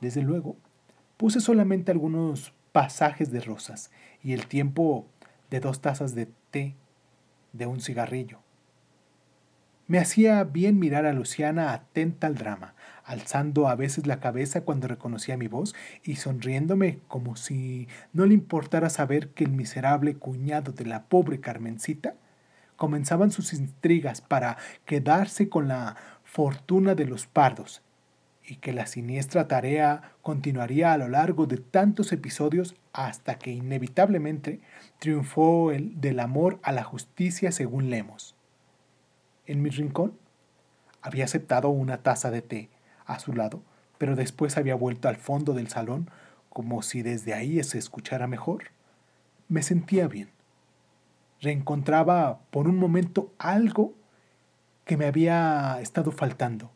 Desde 0.00 0.22
luego, 0.22 0.56
puse 1.18 1.38
solamente 1.38 1.92
algunos 1.92 2.52
pasajes 2.72 3.30
de 3.30 3.38
rosas 3.38 3.92
y 4.24 4.32
el 4.32 4.48
tiempo 4.48 5.06
de 5.50 5.60
dos 5.60 5.80
tazas 5.80 6.16
de 6.16 6.26
té, 6.50 6.74
de 7.54 7.66
un 7.66 7.80
cigarrillo. 7.80 8.40
Me 9.86 9.98
hacía 9.98 10.44
bien 10.44 10.78
mirar 10.78 11.04
a 11.04 11.12
Luciana 11.12 11.72
atenta 11.72 12.26
al 12.26 12.36
drama, 12.36 12.74
alzando 13.04 13.68
a 13.68 13.74
veces 13.74 14.06
la 14.06 14.18
cabeza 14.18 14.62
cuando 14.62 14.88
reconocía 14.88 15.36
mi 15.36 15.46
voz 15.46 15.74
y 16.02 16.16
sonriéndome 16.16 17.00
como 17.06 17.36
si 17.36 17.86
no 18.12 18.24
le 18.24 18.34
importara 18.34 18.88
saber 18.88 19.30
que 19.30 19.44
el 19.44 19.52
miserable 19.52 20.16
cuñado 20.16 20.72
de 20.72 20.86
la 20.86 21.04
pobre 21.04 21.40
Carmencita 21.40 22.14
comenzaban 22.76 23.30
sus 23.30 23.52
intrigas 23.52 24.20
para 24.22 24.56
quedarse 24.86 25.48
con 25.48 25.68
la 25.68 25.96
fortuna 26.24 26.94
de 26.94 27.04
los 27.04 27.26
pardos, 27.26 27.82
y 28.46 28.56
que 28.56 28.72
la 28.72 28.86
siniestra 28.86 29.48
tarea 29.48 30.12
continuaría 30.22 30.92
a 30.92 30.98
lo 30.98 31.08
largo 31.08 31.46
de 31.46 31.56
tantos 31.56 32.12
episodios 32.12 32.74
hasta 32.92 33.38
que 33.38 33.50
inevitablemente 33.50 34.60
triunfó 34.98 35.72
el 35.72 36.00
del 36.00 36.20
amor 36.20 36.58
a 36.62 36.72
la 36.72 36.84
justicia 36.84 37.52
según 37.52 37.90
Lemos. 37.90 38.36
En 39.46 39.62
mi 39.62 39.70
rincón 39.70 40.18
había 41.00 41.24
aceptado 41.24 41.68
una 41.68 42.02
taza 42.02 42.30
de 42.30 42.42
té 42.42 42.70
a 43.06 43.18
su 43.18 43.32
lado, 43.32 43.62
pero 43.98 44.16
después 44.16 44.56
había 44.56 44.74
vuelto 44.74 45.08
al 45.08 45.16
fondo 45.16 45.54
del 45.54 45.68
salón 45.68 46.10
como 46.48 46.82
si 46.82 47.02
desde 47.02 47.34
ahí 47.34 47.62
se 47.64 47.78
escuchara 47.78 48.26
mejor. 48.26 48.64
Me 49.48 49.62
sentía 49.62 50.06
bien 50.08 50.34
reencontraba 51.44 52.40
por 52.50 52.68
un 52.68 52.78
momento 52.78 53.32
algo 53.38 53.94
que 54.84 54.96
me 54.96 55.06
había 55.06 55.78
estado 55.80 56.10
faltando. 56.10 56.70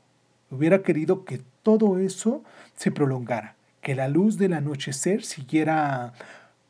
Hubiera 0.50 0.82
querido 0.82 1.24
que 1.24 1.42
todo 1.68 1.98
eso 1.98 2.42
se 2.76 2.90
prolongara, 2.90 3.54
que 3.82 3.94
la 3.94 4.08
luz 4.08 4.38
del 4.38 4.54
anochecer 4.54 5.22
siguiera 5.22 6.14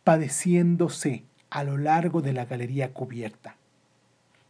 padeciéndose 0.03 1.23
a 1.51 1.63
lo 1.63 1.79
largo 1.79 2.21
de 2.21 2.33
la 2.33 2.47
galería 2.47 2.93
cubierta. 2.93 3.55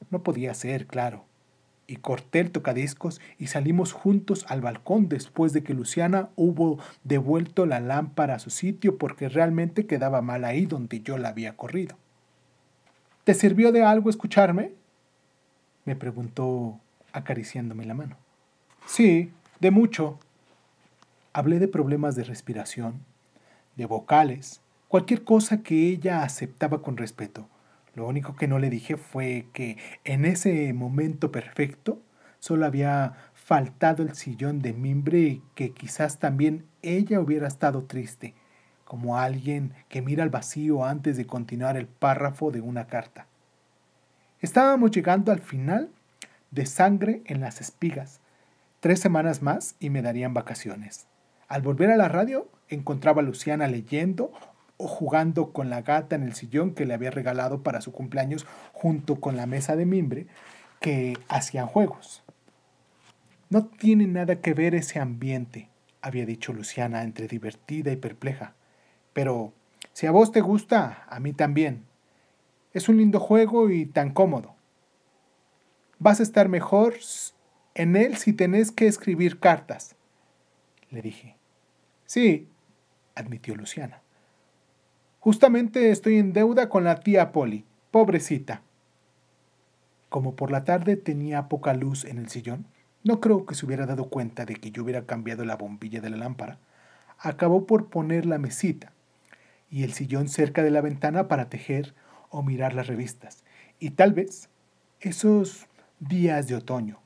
No 0.08 0.22
podía 0.22 0.54
ser, 0.54 0.86
claro. 0.86 1.26
Y 1.86 1.96
corté 1.96 2.40
el 2.40 2.50
tocadiscos 2.50 3.20
y 3.38 3.48
salimos 3.48 3.92
juntos 3.92 4.46
al 4.48 4.62
balcón 4.62 5.10
después 5.10 5.52
de 5.52 5.62
que 5.62 5.74
Luciana 5.74 6.30
hubo 6.34 6.78
devuelto 7.04 7.66
la 7.66 7.80
lámpara 7.80 8.36
a 8.36 8.38
su 8.38 8.48
sitio 8.48 8.96
porque 8.96 9.28
realmente 9.28 9.84
quedaba 9.84 10.22
mal 10.22 10.46
ahí 10.46 10.64
donde 10.64 11.02
yo 11.02 11.18
la 11.18 11.28
había 11.28 11.58
corrido. 11.58 11.98
¿Te 13.24 13.34
sirvió 13.34 13.70
de 13.70 13.84
algo 13.84 14.08
escucharme? 14.08 14.72
me 15.84 15.94
preguntó 15.94 16.80
acariciándome 17.12 17.84
la 17.84 17.92
mano. 17.92 18.16
Sí, 18.86 19.30
de 19.60 19.70
mucho. 19.70 20.18
Hablé 21.32 21.58
de 21.58 21.68
problemas 21.68 22.16
de 22.16 22.24
respiración, 22.24 23.04
de 23.76 23.86
vocales, 23.86 24.62
cualquier 24.88 25.24
cosa 25.24 25.62
que 25.62 25.88
ella 25.88 26.22
aceptaba 26.22 26.82
con 26.82 26.96
respeto. 26.96 27.48
Lo 27.94 28.06
único 28.06 28.36
que 28.36 28.48
no 28.48 28.58
le 28.58 28.70
dije 28.70 28.96
fue 28.96 29.46
que 29.52 29.76
en 30.04 30.24
ese 30.24 30.72
momento 30.72 31.30
perfecto 31.30 32.00
solo 32.38 32.66
había 32.66 33.14
faltado 33.34 34.02
el 34.02 34.14
sillón 34.14 34.60
de 34.60 34.72
mimbre 34.72 35.18
y 35.18 35.42
que 35.54 35.72
quizás 35.72 36.18
también 36.18 36.64
ella 36.82 37.20
hubiera 37.20 37.48
estado 37.48 37.84
triste 37.84 38.34
como 38.84 39.18
alguien 39.18 39.74
que 39.90 40.00
mira 40.00 40.22
al 40.22 40.30
vacío 40.30 40.84
antes 40.84 41.18
de 41.18 41.26
continuar 41.26 41.76
el 41.76 41.86
párrafo 41.86 42.50
de 42.50 42.62
una 42.62 42.86
carta. 42.86 43.26
Estábamos 44.40 44.92
llegando 44.92 45.30
al 45.30 45.40
final 45.40 45.90
de 46.50 46.64
sangre 46.64 47.22
en 47.26 47.40
las 47.40 47.60
espigas. 47.60 48.20
Tres 48.80 49.00
semanas 49.00 49.42
más 49.42 49.74
y 49.78 49.90
me 49.90 50.00
darían 50.00 50.32
vacaciones. 50.32 51.06
Al 51.48 51.62
volver 51.62 51.90
a 51.90 51.96
la 51.96 52.08
radio 52.08 52.46
encontraba 52.68 53.22
a 53.22 53.24
Luciana 53.24 53.66
leyendo 53.68 54.32
o 54.76 54.86
jugando 54.86 55.52
con 55.52 55.70
la 55.70 55.80
gata 55.80 56.14
en 56.14 56.22
el 56.22 56.34
sillón 56.34 56.74
que 56.74 56.84
le 56.84 56.92
había 56.92 57.10
regalado 57.10 57.62
para 57.62 57.80
su 57.80 57.90
cumpleaños 57.90 58.46
junto 58.74 59.16
con 59.16 59.34
la 59.36 59.46
mesa 59.46 59.74
de 59.74 59.86
mimbre 59.86 60.26
que 60.78 61.16
hacían 61.28 61.66
juegos. 61.66 62.22
No 63.48 63.64
tiene 63.64 64.06
nada 64.06 64.42
que 64.42 64.52
ver 64.52 64.74
ese 64.74 65.00
ambiente, 65.00 65.70
había 66.02 66.26
dicho 66.26 66.52
Luciana 66.52 67.02
entre 67.02 67.28
divertida 67.28 67.90
y 67.90 67.96
perpleja. 67.96 68.54
Pero 69.14 69.54
si 69.94 70.06
a 70.06 70.10
vos 70.10 70.32
te 70.32 70.42
gusta, 70.42 71.06
a 71.08 71.18
mí 71.18 71.32
también. 71.32 71.86
Es 72.74 72.90
un 72.90 72.98
lindo 72.98 73.20
juego 73.20 73.70
y 73.70 73.86
tan 73.86 74.10
cómodo. 74.10 74.54
Vas 75.98 76.20
a 76.20 76.24
estar 76.24 76.50
mejor 76.50 76.94
en 77.74 77.96
él 77.96 78.18
si 78.18 78.34
tenés 78.34 78.70
que 78.70 78.86
escribir 78.86 79.40
cartas. 79.40 79.96
Le 80.90 81.00
dije. 81.00 81.37
Sí, 82.08 82.48
admitió 83.14 83.54
Luciana. 83.54 84.00
Justamente 85.20 85.90
estoy 85.90 86.16
en 86.16 86.32
deuda 86.32 86.70
con 86.70 86.82
la 86.82 87.00
tía 87.00 87.32
Polly, 87.32 87.66
pobrecita. 87.90 88.62
Como 90.08 90.34
por 90.34 90.50
la 90.50 90.64
tarde 90.64 90.96
tenía 90.96 91.50
poca 91.50 91.74
luz 91.74 92.06
en 92.06 92.16
el 92.16 92.30
sillón, 92.30 92.64
no 93.04 93.20
creo 93.20 93.44
que 93.44 93.54
se 93.54 93.66
hubiera 93.66 93.84
dado 93.84 94.08
cuenta 94.08 94.46
de 94.46 94.54
que 94.54 94.70
yo 94.70 94.84
hubiera 94.84 95.04
cambiado 95.04 95.44
la 95.44 95.56
bombilla 95.56 96.00
de 96.00 96.08
la 96.08 96.16
lámpara. 96.16 96.58
Acabó 97.18 97.66
por 97.66 97.90
poner 97.90 98.24
la 98.24 98.38
mesita 98.38 98.94
y 99.70 99.82
el 99.82 99.92
sillón 99.92 100.30
cerca 100.30 100.62
de 100.62 100.70
la 100.70 100.80
ventana 100.80 101.28
para 101.28 101.50
tejer 101.50 101.94
o 102.30 102.42
mirar 102.42 102.72
las 102.72 102.86
revistas. 102.86 103.44
Y 103.80 103.90
tal 103.90 104.14
vez 104.14 104.48
esos 105.00 105.66
días 106.00 106.48
de 106.48 106.54
otoño, 106.54 107.00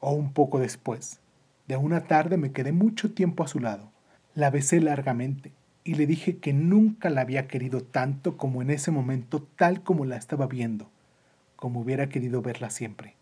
o 0.00 0.12
un 0.12 0.32
poco 0.32 0.60
después, 0.60 1.20
de 1.68 1.76
una 1.76 2.04
tarde 2.04 2.38
me 2.38 2.52
quedé 2.52 2.72
mucho 2.72 3.12
tiempo 3.12 3.44
a 3.44 3.48
su 3.48 3.60
lado. 3.60 3.92
La 4.34 4.50
besé 4.50 4.80
largamente 4.80 5.52
y 5.84 5.94
le 5.94 6.06
dije 6.06 6.38
que 6.38 6.52
nunca 6.52 7.08
la 7.08 7.20
había 7.20 7.46
querido 7.46 7.82
tanto 7.82 8.36
como 8.36 8.62
en 8.62 8.70
ese 8.70 8.90
momento 8.90 9.42
tal 9.42 9.82
como 9.82 10.04
la 10.04 10.16
estaba 10.16 10.48
viendo, 10.48 10.90
como 11.54 11.80
hubiera 11.80 12.08
querido 12.08 12.42
verla 12.42 12.70
siempre. 12.70 13.14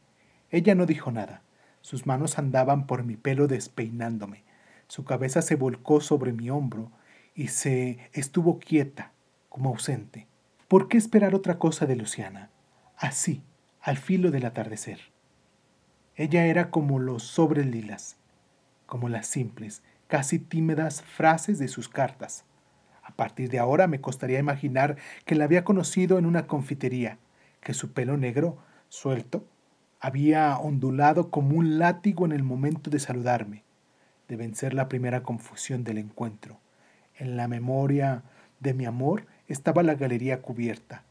Ella 0.51 0.75
no 0.75 0.87
dijo 0.87 1.11
nada. 1.13 1.43
Sus 1.83 2.07
manos 2.07 2.39
andaban 2.39 2.87
por 2.87 3.05
mi 3.05 3.17
pelo 3.17 3.47
despeinándome. 3.47 4.45
Su 4.87 5.05
cabeza 5.05 5.43
se 5.43 5.57
volcó 5.57 6.01
sobre 6.01 6.33
mi 6.33 6.49
hombro 6.49 6.91
y 7.35 7.49
se 7.49 7.99
estuvo 8.13 8.59
quieta, 8.59 9.13
como 9.49 9.71
ausente. 9.71 10.29
¿Por 10.69 10.89
qué 10.89 10.97
esperar 10.97 11.35
otra 11.35 11.59
cosa 11.59 11.85
de 11.85 11.97
Luciana? 11.97 12.49
Así, 12.97 13.43
al 13.81 13.99
filo 13.99 14.31
del 14.31 14.47
atardecer. 14.47 15.01
Ella 16.17 16.47
era 16.47 16.71
como 16.71 16.99
los 16.99 17.23
sobres 17.25 17.67
lilas, 17.67 18.17
como 18.87 19.09
las 19.09 19.27
simples, 19.27 19.83
casi 20.13 20.39
tímidas 20.39 21.01
frases 21.01 21.59
de 21.59 21.69
sus 21.69 21.89
cartas. 21.89 22.45
A 23.03 23.13
partir 23.17 23.49
de 23.49 23.59
ahora 23.59 23.87
me 23.87 24.03
costaría 24.03 24.39
imaginar 24.39 24.99
que 25.25 25.35
la 25.35 25.45
había 25.45 25.65
conocido 25.65 26.19
en 26.19 26.27
una 26.27 26.47
confitería, 26.47 27.17
que 27.63 27.73
su 27.73 27.95
pelo 27.95 28.19
negro, 28.19 28.59
suelto, 28.91 29.49
había 30.01 30.59
ondulado 30.59 31.31
como 31.31 31.57
un 31.57 31.79
látigo 31.79 32.27
en 32.27 32.33
el 32.33 32.43
momento 32.43 32.91
de 32.91 32.99
saludarme, 32.99 33.65
de 34.29 34.37
vencer 34.37 34.75
la 34.75 34.91
primera 34.91 35.23
confusión 35.23 35.83
del 35.83 35.97
encuentro. 35.97 36.61
En 37.17 37.39
la 37.39 37.49
memoria 37.49 38.23
de 38.61 38.75
mi 38.75 38.85
amor 38.85 39.25
estaba 39.49 39.83
la 39.83 39.95
galería 39.95 40.43
cubierta, 40.43 41.05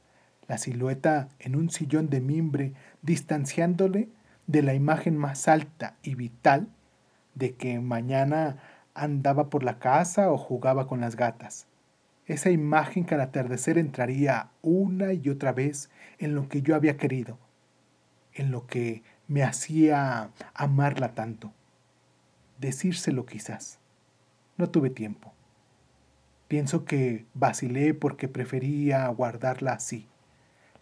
la 0.48 0.60
silueta 0.60 1.28
en 1.40 1.56
un 1.56 1.72
sillón 1.72 2.08
de 2.12 2.22
mimbre, 2.22 2.74
distanciándole 3.02 4.10
de 4.46 4.62
la 4.62 4.76
imagen 4.76 5.18
más 5.18 5.48
alta 5.48 5.96
y 6.04 6.14
vital 6.14 6.68
de 7.34 7.56
que 7.56 7.80
mañana 7.80 8.58
andaba 8.94 9.50
por 9.50 9.64
la 9.64 9.80
casa 9.80 10.32
o 10.32 10.38
jugaba 10.38 10.88
con 10.88 11.02
las 11.02 11.16
gatas. 11.16 11.68
Esa 12.26 12.50
imagen 12.50 13.06
que 13.06 13.16
al 13.16 13.22
atardecer 13.22 13.78
entraría 13.78 14.52
una 14.62 15.14
y 15.14 15.30
otra 15.30 15.52
vez 15.52 15.90
en 16.20 16.36
lo 16.36 16.48
que 16.48 16.62
yo 16.62 16.76
había 16.76 16.98
querido, 16.98 17.38
en 18.34 18.52
lo 18.52 18.68
que 18.68 19.04
me 19.28 19.44
hacía 19.44 20.32
amarla 20.54 21.14
tanto. 21.14 21.54
Decírselo 22.60 23.26
quizás. 23.26 23.80
No 24.58 24.70
tuve 24.70 24.90
tiempo. 24.90 25.34
Pienso 26.48 26.86
que 26.86 27.26
vacilé 27.34 27.94
porque 27.94 28.28
prefería 28.28 29.08
guardarla 29.08 29.74
así. 29.74 30.08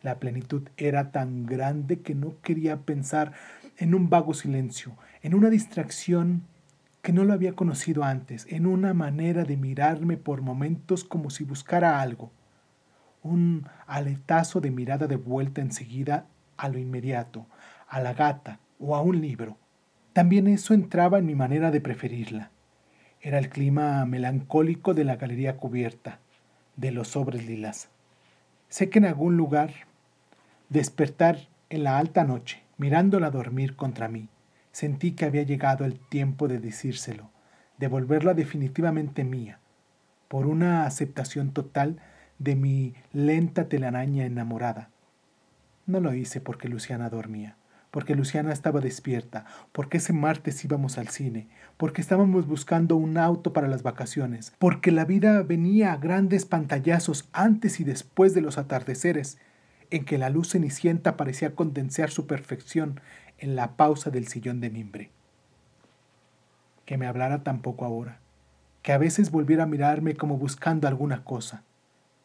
La 0.01 0.19
plenitud 0.19 0.67
era 0.77 1.11
tan 1.11 1.45
grande 1.45 1.99
que 2.01 2.15
no 2.15 2.33
quería 2.41 2.77
pensar 2.77 3.33
en 3.77 3.93
un 3.93 4.09
vago 4.09 4.33
silencio, 4.33 4.95
en 5.21 5.35
una 5.35 5.49
distracción 5.49 6.43
que 7.01 7.13
no 7.13 7.23
lo 7.23 7.33
había 7.33 7.53
conocido 7.53 8.03
antes, 8.03 8.45
en 8.49 8.65
una 8.65 8.93
manera 8.93 9.43
de 9.45 9.57
mirarme 9.57 10.17
por 10.17 10.41
momentos 10.41 11.03
como 11.03 11.29
si 11.29 11.43
buscara 11.43 12.01
algo, 12.01 12.31
un 13.23 13.67
aletazo 13.87 14.61
de 14.61 14.71
mirada 14.71 15.07
de 15.07 15.15
vuelta 15.15 15.61
enseguida 15.61 16.25
a 16.57 16.69
lo 16.69 16.77
inmediato, 16.77 17.45
a 17.87 18.01
la 18.01 18.13
gata 18.13 18.59
o 18.79 18.95
a 18.95 19.01
un 19.01 19.21
libro. 19.21 19.57
También 20.13 20.47
eso 20.47 20.73
entraba 20.73 21.19
en 21.19 21.25
mi 21.25 21.35
manera 21.35 21.71
de 21.71 21.81
preferirla. 21.81 22.51
Era 23.21 23.37
el 23.37 23.49
clima 23.49 24.05
melancólico 24.05 24.93
de 24.93 25.03
la 25.03 25.17
galería 25.17 25.57
cubierta, 25.57 26.19
de 26.75 26.91
los 26.91 27.09
sobres 27.09 27.45
lilas. 27.45 27.89
Sé 28.69 28.89
que 28.89 28.99
en 28.99 29.05
algún 29.05 29.35
lugar, 29.35 29.71
despertar 30.69 31.47
en 31.69 31.83
la 31.83 31.97
alta 31.97 32.23
noche, 32.23 32.63
mirándola 32.77 33.29
dormir 33.31 33.75
contra 33.75 34.07
mí, 34.07 34.29
sentí 34.71 35.11
que 35.11 35.25
había 35.25 35.43
llegado 35.43 35.85
el 35.85 35.99
tiempo 35.99 36.47
de 36.47 36.59
decírselo, 36.59 37.29
de 37.77 37.87
volverla 37.87 38.33
definitivamente 38.33 39.23
mía, 39.23 39.59
por 40.27 40.45
una 40.45 40.85
aceptación 40.85 41.51
total 41.51 41.99
de 42.37 42.55
mi 42.55 42.93
lenta 43.11 43.67
telaraña 43.67 44.25
enamorada. 44.25 44.89
No 45.85 45.99
lo 45.99 46.13
hice 46.13 46.39
porque 46.41 46.69
Luciana 46.69 47.09
dormía 47.09 47.55
porque 47.91 48.15
Luciana 48.15 48.53
estaba 48.53 48.81
despierta, 48.81 49.45
porque 49.71 49.97
ese 49.97 50.13
martes 50.13 50.63
íbamos 50.63 50.97
al 50.97 51.07
cine, 51.07 51.47
porque 51.77 52.01
estábamos 52.01 52.47
buscando 52.47 52.95
un 52.95 53.17
auto 53.17 53.53
para 53.53 53.67
las 53.67 53.83
vacaciones, 53.83 54.53
porque 54.59 54.91
la 54.91 55.05
vida 55.05 55.41
venía 55.43 55.93
a 55.93 55.97
grandes 55.97 56.45
pantallazos 56.45 57.29
antes 57.33 57.79
y 57.79 57.83
después 57.83 58.33
de 58.33 58.41
los 58.41 58.57
atardeceres, 58.57 59.37
en 59.91 60.05
que 60.05 60.19
la 60.19 60.29
luz 60.29 60.51
cenicienta 60.51 61.17
parecía 61.17 61.55
condensar 61.55 62.11
su 62.11 62.27
perfección 62.27 63.01
en 63.39 63.55
la 63.55 63.75
pausa 63.75 64.09
del 64.09 64.27
sillón 64.27 64.59
de 64.61 64.69
mimbre. 64.69 65.09
Que 66.85 66.97
me 66.97 67.07
hablara 67.07 67.43
tampoco 67.43 67.85
ahora, 67.85 68.19
que 68.81 68.91
a 68.91 68.97
veces 68.97 69.31
volviera 69.31 69.63
a 69.63 69.67
mirarme 69.67 70.15
como 70.15 70.37
buscando 70.37 70.87
alguna 70.87 71.23
cosa, 71.23 71.63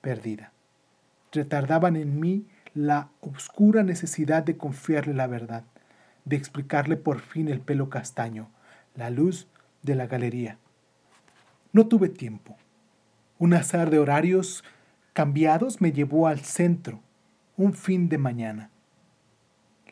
perdida. 0.00 0.52
Retardaban 1.32 1.96
en 1.96 2.20
mí 2.20 2.46
la 2.74 3.08
oscura 3.20 3.82
necesidad 3.82 4.42
de 4.42 4.56
confiarle 4.56 5.14
la 5.14 5.26
verdad, 5.26 5.64
de 6.24 6.36
explicarle 6.36 6.96
por 6.96 7.20
fin 7.20 7.48
el 7.48 7.60
pelo 7.60 7.88
castaño, 7.88 8.48
la 8.94 9.10
luz 9.10 9.48
de 9.82 9.94
la 9.94 10.06
galería. 10.06 10.58
No 11.72 11.86
tuve 11.86 12.08
tiempo. 12.08 12.56
Un 13.38 13.54
azar 13.54 13.90
de 13.90 13.98
horarios 13.98 14.64
cambiados 15.12 15.80
me 15.80 15.92
llevó 15.92 16.26
al 16.26 16.40
centro, 16.40 17.00
un 17.56 17.74
fin 17.74 18.08
de 18.08 18.18
mañana. 18.18 18.70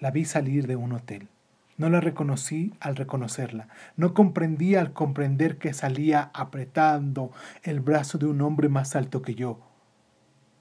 La 0.02 0.10
vi 0.10 0.24
salir 0.24 0.66
de 0.66 0.74
un 0.74 0.94
hotel. 0.94 1.28
No 1.76 1.88
la 1.88 2.00
reconocí 2.00 2.74
al 2.80 2.96
reconocerla. 2.96 3.68
No 3.96 4.14
comprendí 4.14 4.74
al 4.74 4.92
comprender 4.92 5.58
que 5.58 5.72
salía 5.72 6.32
apretando 6.34 7.30
el 7.62 7.78
brazo 7.78 8.18
de 8.18 8.26
un 8.26 8.40
hombre 8.40 8.68
más 8.68 8.96
alto 8.96 9.22
que 9.22 9.36
yo. 9.36 9.60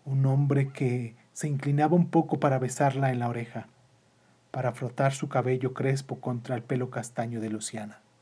Un 0.06 0.28
hombre 0.28 0.68
que 0.72 1.16
se 1.34 1.48
inclinaba 1.48 1.96
un 1.96 2.12
poco 2.12 2.40
para 2.40 2.60
besarla 2.60 3.12
en 3.12 3.18
la 3.18 3.30
oreja, 3.30 3.68
para 4.52 4.74
frotar 4.74 5.12
su 5.12 5.28
cabello 5.28 5.74
crespo 5.74 6.22
contra 6.22 6.56
el 6.56 6.62
pelo 6.62 6.92
castaño 6.92 7.42
de 7.42 7.50
Luciana. 7.50 8.00